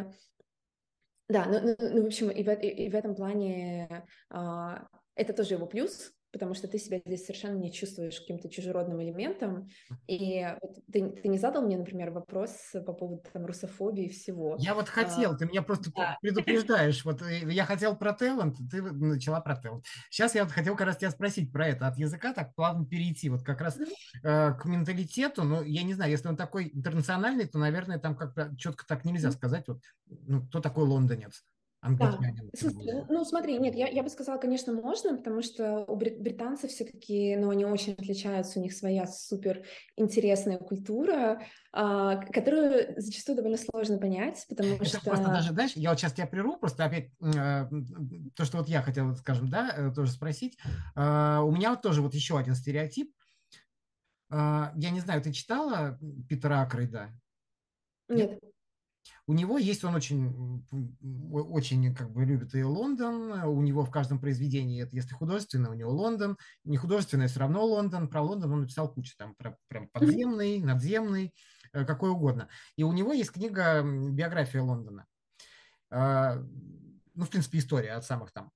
[1.29, 5.33] да, ну, ну, ну в общем, и в, и, и в этом плане а, это
[5.33, 9.71] тоже его плюс, потому что ты себя здесь совершенно не чувствуешь каким-то чужеродным элементом.
[10.07, 12.51] И вот ты, ты не задал мне, например, вопрос
[12.85, 14.55] по поводу там русофобии и всего.
[14.59, 16.19] Я вот хотел, а, ты меня просто да.
[16.21, 17.07] предупреждаешь.
[17.07, 19.87] Вот э, я хотел про талант, ты начала про талант.
[20.11, 21.87] Сейчас я вот хотел как раз тебя спросить про это.
[21.87, 25.43] От языка так плавно перейти вот как раз э, к менталитету.
[25.43, 29.31] Ну, я не знаю, если он такой интернациональный, то, наверное, там как-то четко так нельзя
[29.31, 29.65] сказать.
[29.69, 29.81] Вот,
[30.27, 31.47] ну, кто такой лондонец?
[31.87, 32.51] Англичанин.
[32.53, 32.59] Да.
[32.59, 37.37] Слушай, ну смотри, нет, я, я бы сказала, конечно, можно, потому что у британцев все-таки,
[37.37, 39.65] ну, они очень отличаются, у них своя супер
[39.97, 45.01] интересная культура, а, которую зачастую довольно сложно понять, потому Это что...
[45.01, 47.69] просто даже, знаешь, я вот сейчас тебя прерву, просто опять э,
[48.35, 50.59] то, что вот я хотел, скажем, да, э, тоже спросить.
[50.95, 53.15] Э, у меня вот тоже вот еще один стереотип.
[54.31, 57.11] Э, я не знаю, ты читала Питера Акрейда?
[58.09, 58.41] Нет.
[59.29, 60.65] У него есть, он очень,
[61.33, 65.75] очень как бы любит и Лондон, у него в каждом произведении, это если художественное, у
[65.75, 69.89] него Лондон, не художественное, все равно Лондон, про Лондон он написал кучу, там про, прям
[69.89, 71.35] подземный, надземный,
[71.73, 72.49] э, какой угодно.
[72.77, 75.07] И у него есть книга «Биография Лондона».
[75.91, 76.37] А,
[77.15, 78.53] ну, в принципе, история от самых там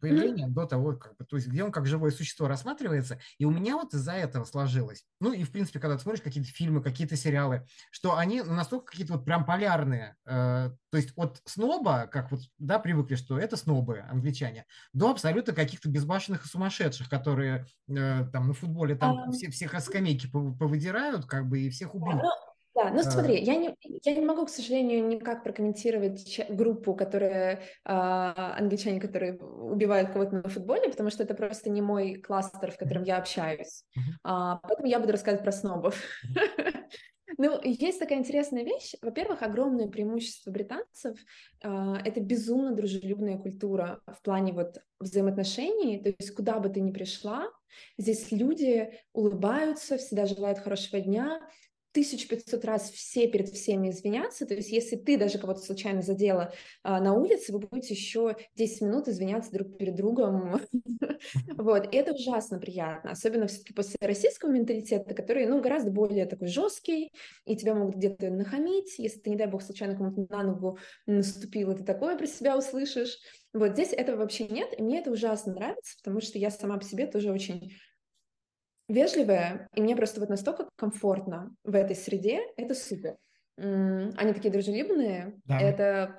[0.00, 0.52] появления mm-hmm.
[0.52, 3.18] до того, как бы, то есть где он как живое существо рассматривается.
[3.38, 5.04] И у меня вот из-за этого сложилось.
[5.20, 9.14] Ну и, в принципе, когда ты смотришь какие-то фильмы, какие-то сериалы, что они настолько какие-то
[9.14, 10.16] вот прям полярные.
[10.26, 15.52] Э, то есть от сноба, как вот, да, привыкли, что это снобы, англичане, до абсолютно
[15.52, 19.32] каких-то безбашенных и сумасшедших, которые э, там на футболе там um...
[19.32, 22.22] все, всех скамейки повыдирают, как бы, и всех убьют.
[22.22, 22.30] Ну,
[22.74, 27.58] да, ну смотри, я не, я не могу, к сожалению, никак прокомментировать группу, которая э,
[27.84, 33.02] англичане, которые убивают кого-то на футболе, потому что это просто не мой кластер, в котором
[33.02, 33.84] я общаюсь.
[34.22, 36.00] А, поэтому я буду рассказывать про снобов.
[37.38, 38.94] Ну, есть такая интересная вещь.
[39.00, 41.16] Во-первых, огромное преимущество британцев
[41.62, 46.02] э,— это безумно дружелюбная культура в плане вот взаимоотношений.
[46.02, 47.48] То есть куда бы ты ни пришла,
[47.96, 51.40] здесь люди улыбаются, всегда желают хорошего дня,
[51.92, 57.00] 1500 раз все перед всеми извиняться, то есть если ты даже кого-то случайно задела а,
[57.00, 60.60] на улице, вы будете еще 10 минут извиняться друг перед другом,
[61.56, 66.48] вот, и это ужасно приятно, особенно все-таки после российского менталитета, который, ну, гораздо более такой
[66.48, 67.12] жесткий,
[67.44, 71.72] и тебя могут где-то нахамить, если ты, не дай бог, случайно кому-то на ногу наступил,
[71.72, 73.18] и ты такое про себя услышишь,
[73.52, 76.84] вот здесь этого вообще нет, и мне это ужасно нравится, потому что я сама по
[76.84, 77.72] себе тоже очень
[78.90, 83.16] вежливая, и мне просто вот настолько комфортно в этой среде, это супер.
[83.56, 85.60] Они такие дружелюбные, да.
[85.60, 86.14] это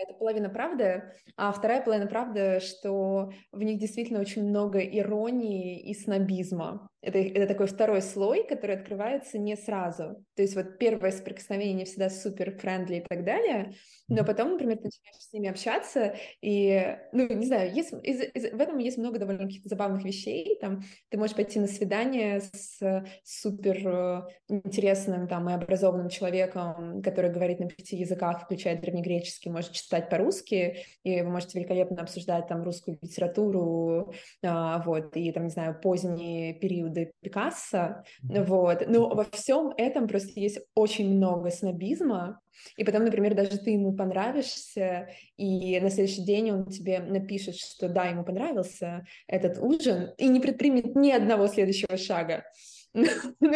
[0.00, 1.02] это половина правды,
[1.36, 6.88] а вторая половина правды, что в них действительно очень много иронии и снобизма.
[7.02, 10.24] Это, это такой второй слой, который открывается не сразу.
[10.36, 13.74] То есть вот первое соприкосновение не всегда супер френдли и так далее,
[14.06, 18.52] но потом, например, ты начинаешь с ними общаться, и, ну, не знаю, есть, из, из,
[18.52, 20.56] в этом есть много довольно каких-то забавных вещей.
[20.60, 27.32] Там ты можешь пойти на свидание с супер э, интересным там и образованным человеком, который
[27.32, 32.62] говорит на пяти языках, включая древнегреческий, может читать по-русски, и вы можете великолепно обсуждать там
[32.62, 34.12] русскую литературу,
[34.44, 40.08] а, вот, и там, не знаю, поздние периоды периоды Пикассо, вот, но во всем этом
[40.08, 42.40] просто есть очень много снобизма,
[42.76, 47.88] и потом, например, даже ты ему понравишься, и на следующий день он тебе напишет, что
[47.88, 52.44] да, ему понравился этот ужин, и не предпримет ни одного следующего шага.
[52.94, 53.08] Ну,
[53.40, 53.50] ну,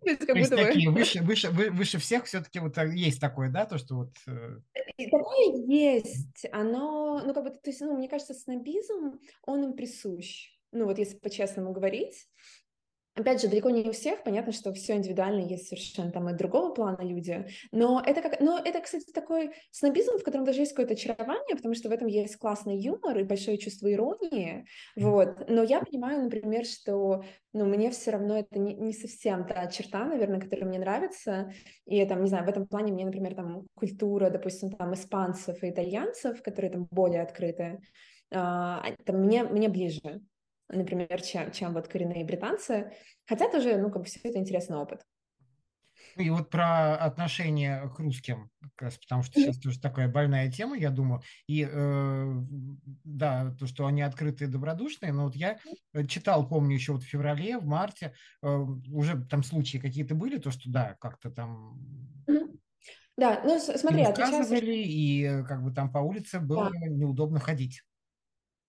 [0.00, 3.96] ну, то есть такие выше, выше, выше всех все-таки вот есть такое, да, то, что
[3.96, 4.12] вот...
[4.26, 4.60] Э,
[4.96, 10.57] такое есть, оно, ну, как бы, то есть, ну, мне кажется, снобизм, он им присущ
[10.72, 12.26] ну вот если по-честному говорить.
[13.18, 16.72] Опять же, далеко не у всех, понятно, что все индивидуально, есть совершенно там и другого
[16.72, 20.92] плана люди, но это, как, но это, кстати, такой снобизм, в котором даже есть какое-то
[20.94, 25.80] очарование, потому что в этом есть классный юмор и большое чувство иронии, вот, но я
[25.80, 30.66] понимаю, например, что, ну, мне все равно это не, не совсем та черта, наверное, которая
[30.66, 31.52] мне нравится,
[31.86, 35.70] и там, не знаю, в этом плане мне, например, там культура, допустим, там испанцев и
[35.70, 37.80] итальянцев, которые там более открытые,
[38.32, 40.20] а, там, мне, мне ближе,
[40.68, 42.92] например, чем, чем вот коренные британцы.
[43.26, 45.02] Хотя тоже, ну, как бы все это интересный опыт.
[46.16, 50.50] Ну и вот про отношение к русским, как раз, потому что сейчас тоже такая больная
[50.50, 51.22] тема, я думаю.
[51.46, 52.32] И э,
[53.04, 55.58] да, то, что они открытые, добродушные, но вот я
[56.08, 60.50] читал, помню, еще вот в феврале, в марте, э, уже там случаи какие-то были, то,
[60.50, 61.78] что да, как-то там...
[63.16, 64.60] Да, ну смотри, и отвечая...
[64.60, 66.86] и как бы там по улице было да.
[66.86, 67.82] неудобно ходить.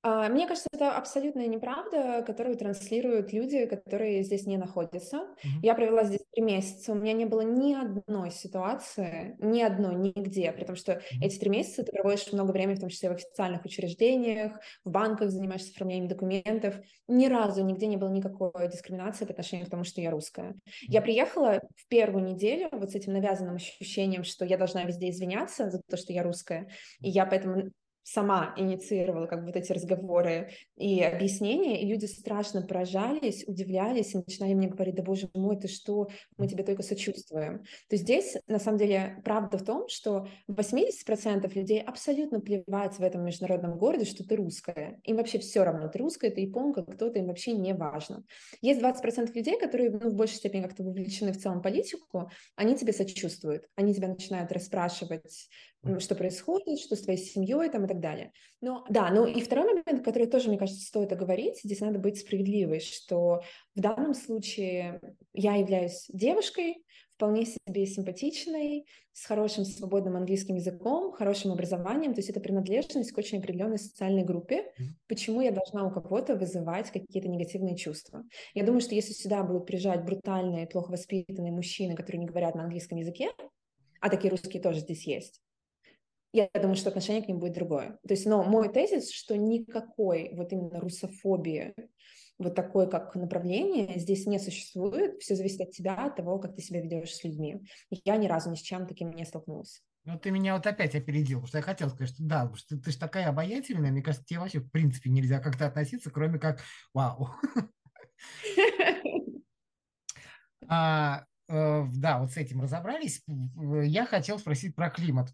[0.01, 5.17] А, мне кажется, это абсолютная неправда, которую транслируют люди, которые здесь не находятся.
[5.17, 5.59] Mm-hmm.
[5.61, 10.53] Я провела здесь три месяца, у меня не было ни одной ситуации, ни одной, нигде,
[10.53, 11.21] при том, что mm-hmm.
[11.21, 14.53] эти три месяца ты проводишь много времени, в том числе в официальных учреждениях,
[14.85, 16.79] в банках занимаешься оформлением документов.
[17.09, 20.51] Ни разу нигде не было никакой дискриминации по отношению к тому, что я русская.
[20.51, 20.85] Mm-hmm.
[20.87, 25.69] Я приехала в первую неделю вот с этим навязанным ощущением, что я должна везде извиняться
[25.69, 26.69] за то, что я русская,
[27.01, 27.69] и я поэтому
[28.03, 34.17] сама инициировала как бы вот эти разговоры и объяснения, и люди страшно поражались, удивлялись и
[34.17, 37.63] начинали мне говорить, да боже мой, ты что, мы тебе только сочувствуем.
[37.89, 43.23] То здесь, на самом деле, правда в том, что 80% людей абсолютно плевать в этом
[43.23, 44.99] международном городе, что ты русская.
[45.03, 48.23] Им вообще все равно, ты русская, ты японка, кто-то, им вообще не важно.
[48.61, 52.93] Есть 20% людей, которые ну, в большей степени как-то вовлечены в целом политику, они тебе
[52.93, 55.49] сочувствуют, они тебя начинают расспрашивать,
[55.99, 58.31] что происходит, что с твоей семьей там так далее.
[58.61, 62.19] Но да, ну и второй момент, который тоже, мне кажется, стоит оговорить, здесь надо быть
[62.19, 63.41] справедливой, что
[63.75, 65.01] в данном случае
[65.33, 66.83] я являюсь девушкой,
[67.15, 73.17] вполне себе симпатичной, с хорошим свободным английским языком, хорошим образованием, то есть это принадлежность к
[73.17, 74.71] очень определенной социальной группе.
[75.09, 78.23] Почему я должна у кого-то вызывать какие-то негативные чувства?
[78.53, 82.63] Я думаю, что если сюда будут приезжать брутальные, плохо воспитанные мужчины, которые не говорят на
[82.63, 83.31] английском языке,
[83.99, 85.41] а такие русские тоже здесь есть,
[86.31, 87.97] я думаю, что отношение к ним будет другое.
[88.07, 91.73] То есть, но мой тезис, что никакой вот именно русофобии,
[92.37, 95.21] вот такой как направление здесь не существует.
[95.21, 97.61] Все зависит от тебя, от того, как ты себя ведешь с людьми.
[98.05, 99.81] Я ни разу ни с чем таким не столкнулась.
[100.05, 102.81] Ну, ты меня вот опять опередил, потому что я хотел сказать, что да, что ты,
[102.81, 106.61] ты же такая обаятельная, мне кажется, тебе вообще в принципе нельзя как-то относиться, кроме как
[106.93, 107.29] вау.
[110.71, 113.23] А, э, да, вот с этим разобрались.
[113.57, 115.33] Я хотел спросить про климат.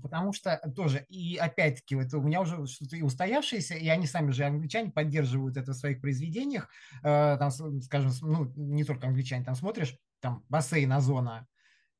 [0.00, 4.30] Потому что тоже, и опять-таки, это у меня уже что-то и устоявшееся, и они сами
[4.30, 6.68] же, англичане, поддерживают это в своих произведениях.
[7.02, 7.50] Э, там,
[7.82, 11.46] скажем, ну, не только англичане, там смотришь, там бассейн, озона.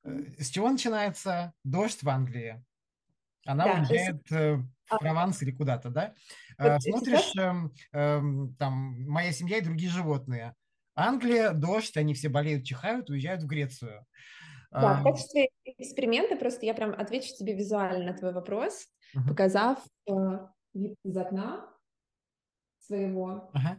[0.04, 2.64] Э, с чего начинается дождь в Англии?
[3.46, 4.32] Она да, уезжает.
[4.32, 6.14] Э, в а Прованс или куда-то, да?
[6.58, 7.52] Вот Смотришь, э,
[7.92, 8.20] э,
[8.58, 10.54] там, «Моя семья и другие животные».
[10.94, 14.04] Англия, дождь, они все болеют, чихают, уезжают в Грецию.
[14.70, 19.28] Да, в качестве эксперимента просто я прям отвечу тебе визуально на твой вопрос, uh-huh.
[19.28, 20.12] показав э,
[20.74, 21.68] вид из окна
[22.78, 23.76] своего, uh-huh.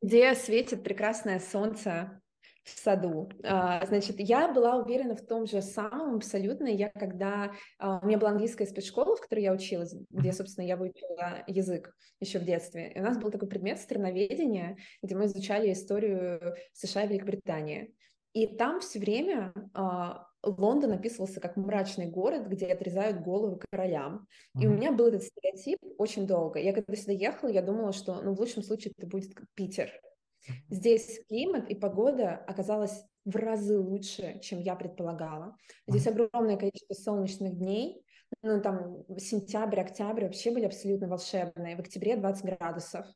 [0.00, 2.22] где светит прекрасное солнце
[2.64, 3.28] в саду.
[3.42, 6.66] А, значит, я была уверена в том же самом абсолютно.
[6.66, 7.52] Я когда...
[7.78, 11.92] А, у меня была английская спецшкола, в которой я училась, где, собственно, я выучила язык
[12.20, 12.92] еще в детстве.
[12.92, 17.94] И у нас был такой предмет страноведения, где мы изучали историю США и Великобритании.
[18.32, 24.26] И там все время а, Лондон описывался как мрачный город, где отрезают головы королям.
[24.56, 24.62] Mm-hmm.
[24.62, 26.58] И у меня был этот стереотип очень долго.
[26.58, 29.90] Я когда сюда ехала, я думала, что ну, в лучшем случае это будет Питер.
[30.68, 35.56] Здесь климат и погода оказалась в разы лучше, чем я предполагала.
[35.86, 38.04] Здесь огромное количество солнечных дней.
[38.42, 41.76] Ну, там сентябрь, октябрь вообще были абсолютно волшебные.
[41.76, 43.06] В октябре 20 градусов.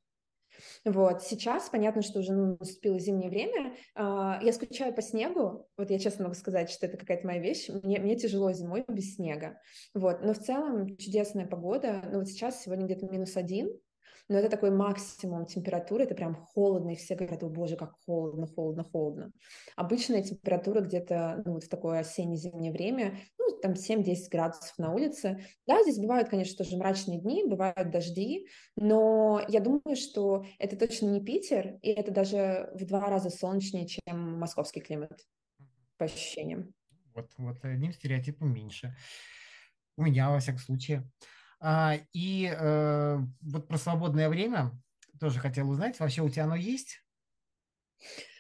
[0.85, 1.23] Вот.
[1.23, 3.75] Сейчас понятно, что уже ну, наступило зимнее время.
[3.97, 5.69] Uh, я скучаю по снегу.
[5.77, 7.69] Вот я честно могу сказать, что это какая-то моя вещь.
[7.69, 9.61] Мне, мне тяжело зимой без снега.
[9.95, 10.23] Вот.
[10.23, 12.03] Но в целом чудесная погода.
[12.11, 13.71] Ну вот сейчас сегодня где-то минус один
[14.29, 18.47] но это такой максимум температуры, это прям холодно, и все говорят, о боже, как холодно,
[18.47, 19.33] холодно, холодно.
[19.77, 25.45] Обычная температура где-то ну, вот в такое осенне-зимнее время, ну, там 7-10 градусов на улице.
[25.66, 31.07] Да, здесь бывают, конечно, тоже мрачные дни, бывают дожди, но я думаю, что это точно
[31.07, 35.27] не Питер, и это даже в два раза солнечнее, чем московский климат,
[35.99, 36.74] по ощущениям.
[37.14, 38.95] Вот, вот одним стереотипом меньше.
[39.97, 41.11] У меня, во всяком случае.
[41.61, 44.73] А, и э, вот про свободное время
[45.19, 45.99] тоже хотел узнать.
[45.99, 47.03] Вообще у тебя оно есть?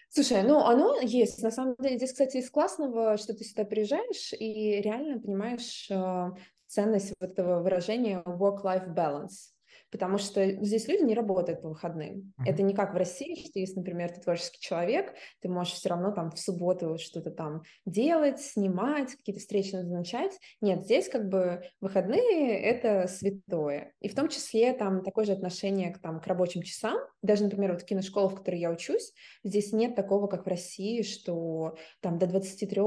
[0.08, 1.42] Слушай, ну оно есть.
[1.42, 6.30] На самом деле здесь, кстати, из классного, что ты сюда приезжаешь и реально понимаешь э,
[6.66, 9.55] ценность вот этого выражения work-life balance
[9.90, 12.32] потому что здесь люди не работают по выходным.
[12.38, 12.44] Mm-hmm.
[12.46, 16.12] Это не как в России, что если, например, ты творческий человек, ты можешь все равно
[16.12, 20.38] там в субботу что-то там делать, снимать, какие-то встречи назначать.
[20.60, 23.92] Нет, здесь как бы выходные— это святое.
[24.00, 26.98] И в том числе там такое же отношение к, там, к рабочим часам.
[27.22, 29.12] Даже, например, вот киношкола, в которой я учусь,
[29.44, 32.82] здесь нет такого, как в России, что там до 23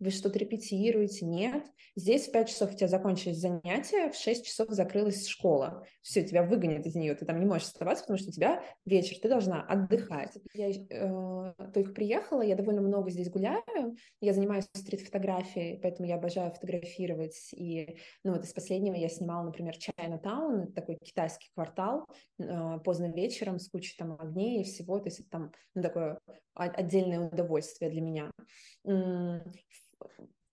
[0.00, 1.64] вы что-то репетируете, нет.
[1.96, 5.86] Здесь в 5 часов у тебя закончились занятия, в 6 часов закрылась школа.
[6.02, 9.16] Все, тебя выгонят из нее, ты там не можешь оставаться, потому что у тебя вечер,
[9.20, 10.36] ты должна отдыхать.
[10.52, 16.50] Я э, только приехала, я довольно много здесь гуляю, я занимаюсь стрит-фотографией, поэтому я обожаю
[16.52, 17.50] фотографировать.
[17.52, 22.06] И, ну, вот из последнего я снимала, например, Чайна-таун, такой китайский квартал,
[22.38, 26.18] э, поздно вечером с кучей там огней и всего, то есть это там ну, такое
[26.54, 28.30] отдельное удовольствие для меня.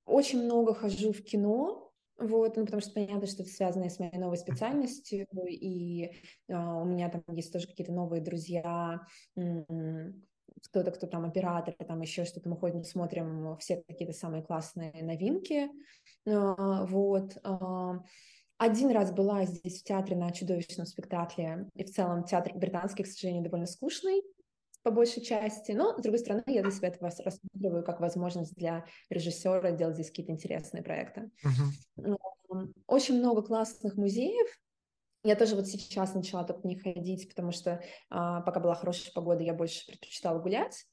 [0.06, 4.18] Очень много хожу в кино, вот, ну, потому что понятно, что это связано с моей
[4.18, 6.12] новой специальностью, и
[6.48, 9.02] э, у меня там есть тоже какие-то новые друзья,
[9.36, 15.70] кто-то, кто там оператор, там еще что-то, мы ходим, смотрим все какие-то самые классные новинки,
[16.26, 16.56] э,
[16.86, 17.38] вот.
[17.44, 18.00] Э,
[18.58, 23.08] один раз была здесь в театре на чудовищном спектакле, и в целом театр британский, к
[23.08, 24.22] сожалению, довольно скучный,
[24.84, 28.86] по большей части, но, с другой стороны, я для себя это рассматриваю как возможность для
[29.10, 31.30] режиссера делать здесь какие-то интересные проекты.
[31.46, 32.68] Uh-huh.
[32.88, 34.48] Очень много классных музеев,
[35.24, 39.44] я тоже вот сейчас начала только не ходить, потому что а, пока была хорошая погода,
[39.44, 40.86] я больше предпочитала гулять.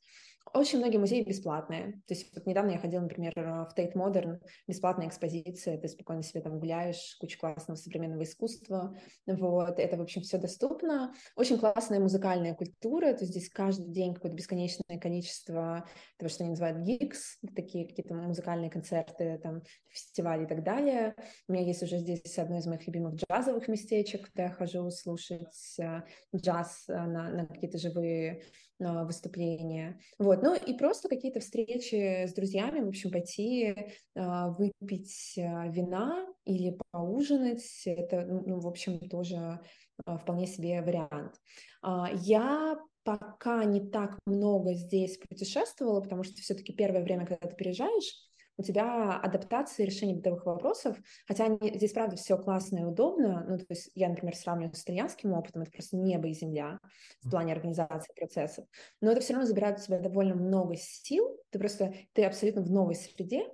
[0.55, 2.01] Очень многие музеи бесплатные.
[2.07, 6.41] То есть вот недавно я ходила, например, в Tate Modern, бесплатная экспозиция, ты спокойно себе
[6.41, 8.97] там гуляешь, куча классного современного искусства.
[9.27, 11.13] Вот, это, в общем, все доступно.
[11.37, 15.87] Очень классная музыкальная культура, то есть здесь каждый день какое-то бесконечное количество
[16.19, 21.15] того, что они называют gigs, такие какие-то музыкальные концерты, там, фестивали и так далее.
[21.49, 25.77] У меня есть уже здесь одно из моих любимых джазовых местечек, куда я хожу слушать
[25.79, 26.03] э,
[26.35, 28.43] джаз э, на, на какие-то живые
[28.79, 30.01] выступления.
[30.19, 30.43] Вот.
[30.43, 33.75] Ну и просто какие-то встречи с друзьями, в общем, пойти
[34.15, 39.61] а, выпить а, вина или поужинать, это, ну, ну, в общем, тоже
[40.05, 41.35] а, вполне себе вариант.
[42.23, 48.28] Я пока не так много здесь путешествовала, потому что все-таки первое время, когда ты переезжаешь,
[48.59, 53.57] у тебя адаптация решение бытовых вопросов, хотя они, здесь, правда, все классно и удобно, ну,
[53.57, 56.81] то есть я, например, сравниваю с итальянским опытом, это просто небо и земля
[57.23, 58.67] в плане организации процессов,
[59.01, 62.71] но это все равно забирает у тебя довольно много сил, ты просто, ты абсолютно в
[62.71, 63.47] новой среде,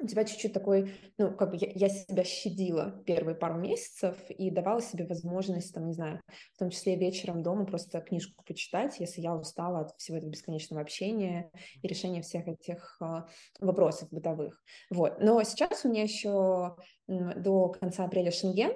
[0.00, 4.50] у тебя чуть-чуть такой, ну, как бы я, я себя щадила первые пару месяцев и
[4.50, 6.20] давала себе возможность, там, не знаю,
[6.54, 10.82] в том числе вечером дома просто книжку почитать, если я устала от всего этого бесконечного
[10.82, 11.50] общения
[11.82, 13.24] и решения всех этих э,
[13.60, 14.62] вопросов бытовых.
[14.90, 15.20] Вот.
[15.20, 16.76] Но сейчас у меня еще
[17.08, 18.72] до конца апреля Шенген,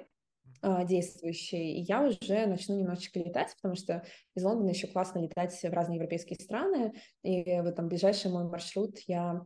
[0.61, 5.53] а, действующий, и я уже начну немножечко летать, потому что из Лондона еще классно летать
[5.61, 9.41] в разные европейские страны, и вот там ближайший мой маршрут я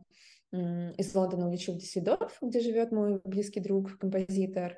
[0.52, 4.76] из Лондона улечу в Диссельдорф, где живет мой близкий друг, композитор,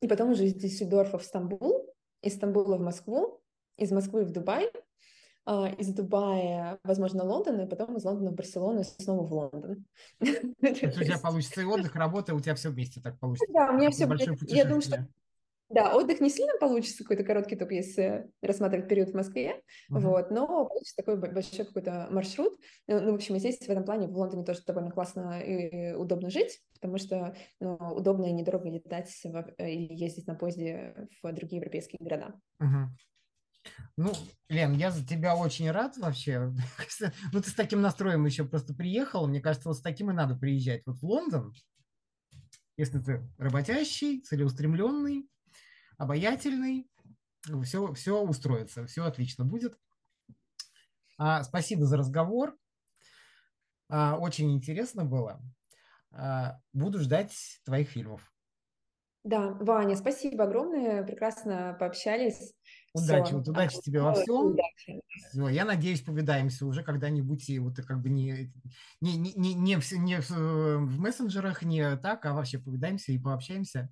[0.00, 3.42] и потом уже из Диссельдорфа в Стамбул, из Стамбула в Москву,
[3.76, 4.70] из Москвы в Дубай,
[5.46, 9.84] а, из Дубая, возможно, Лондон, и потом из Лондона в Барселону и снова в Лондон.
[10.20, 13.52] У тебя получится и отдых, работа, у тебя все вместе так получится.
[13.52, 14.08] Да, у меня все...
[14.48, 15.06] Я думаю, что
[15.70, 20.00] да, отдых не сильно получится, какой-то короткий, только если рассматривать период в Москве, uh-huh.
[20.00, 22.54] вот, но получится такой большой какой-то маршрут.
[22.86, 26.30] Ну, ну, в общем, здесь в этом плане в Лондоне тоже довольно классно и удобно
[26.30, 31.60] жить, потому что ну, удобно и недорого летать в, или ездить на поезде в другие
[31.60, 32.34] европейские города.
[32.60, 32.86] Uh-huh.
[33.96, 34.12] Ну,
[34.48, 36.52] Лен, я за тебя очень рад вообще.
[37.32, 39.26] ну, ты с таким настроем еще просто приехал.
[39.26, 40.82] Мне кажется, вот с таким и надо приезжать.
[40.84, 41.54] Вот в Лондон,
[42.76, 45.28] если ты работящий, целеустремленный,
[45.98, 46.88] обаятельный,
[47.64, 49.78] все, все устроится, все отлично будет.
[51.18, 52.56] А, спасибо за разговор.
[53.88, 55.40] А, очень интересно было.
[56.10, 58.30] А, буду ждать твоих фильмов.
[59.24, 62.52] Да, Ваня, спасибо огромное, прекрасно пообщались.
[62.92, 63.36] Удачи, Все.
[63.38, 64.52] вот удачи тебе во всем.
[64.52, 65.00] Удачи.
[65.30, 68.52] Все, я надеюсь, повидаемся уже когда-нибудь и вот как бы не,
[69.00, 73.18] не, не, не, не, в, не в, в мессенджерах, не так, а вообще повидаемся и
[73.18, 73.90] пообщаемся.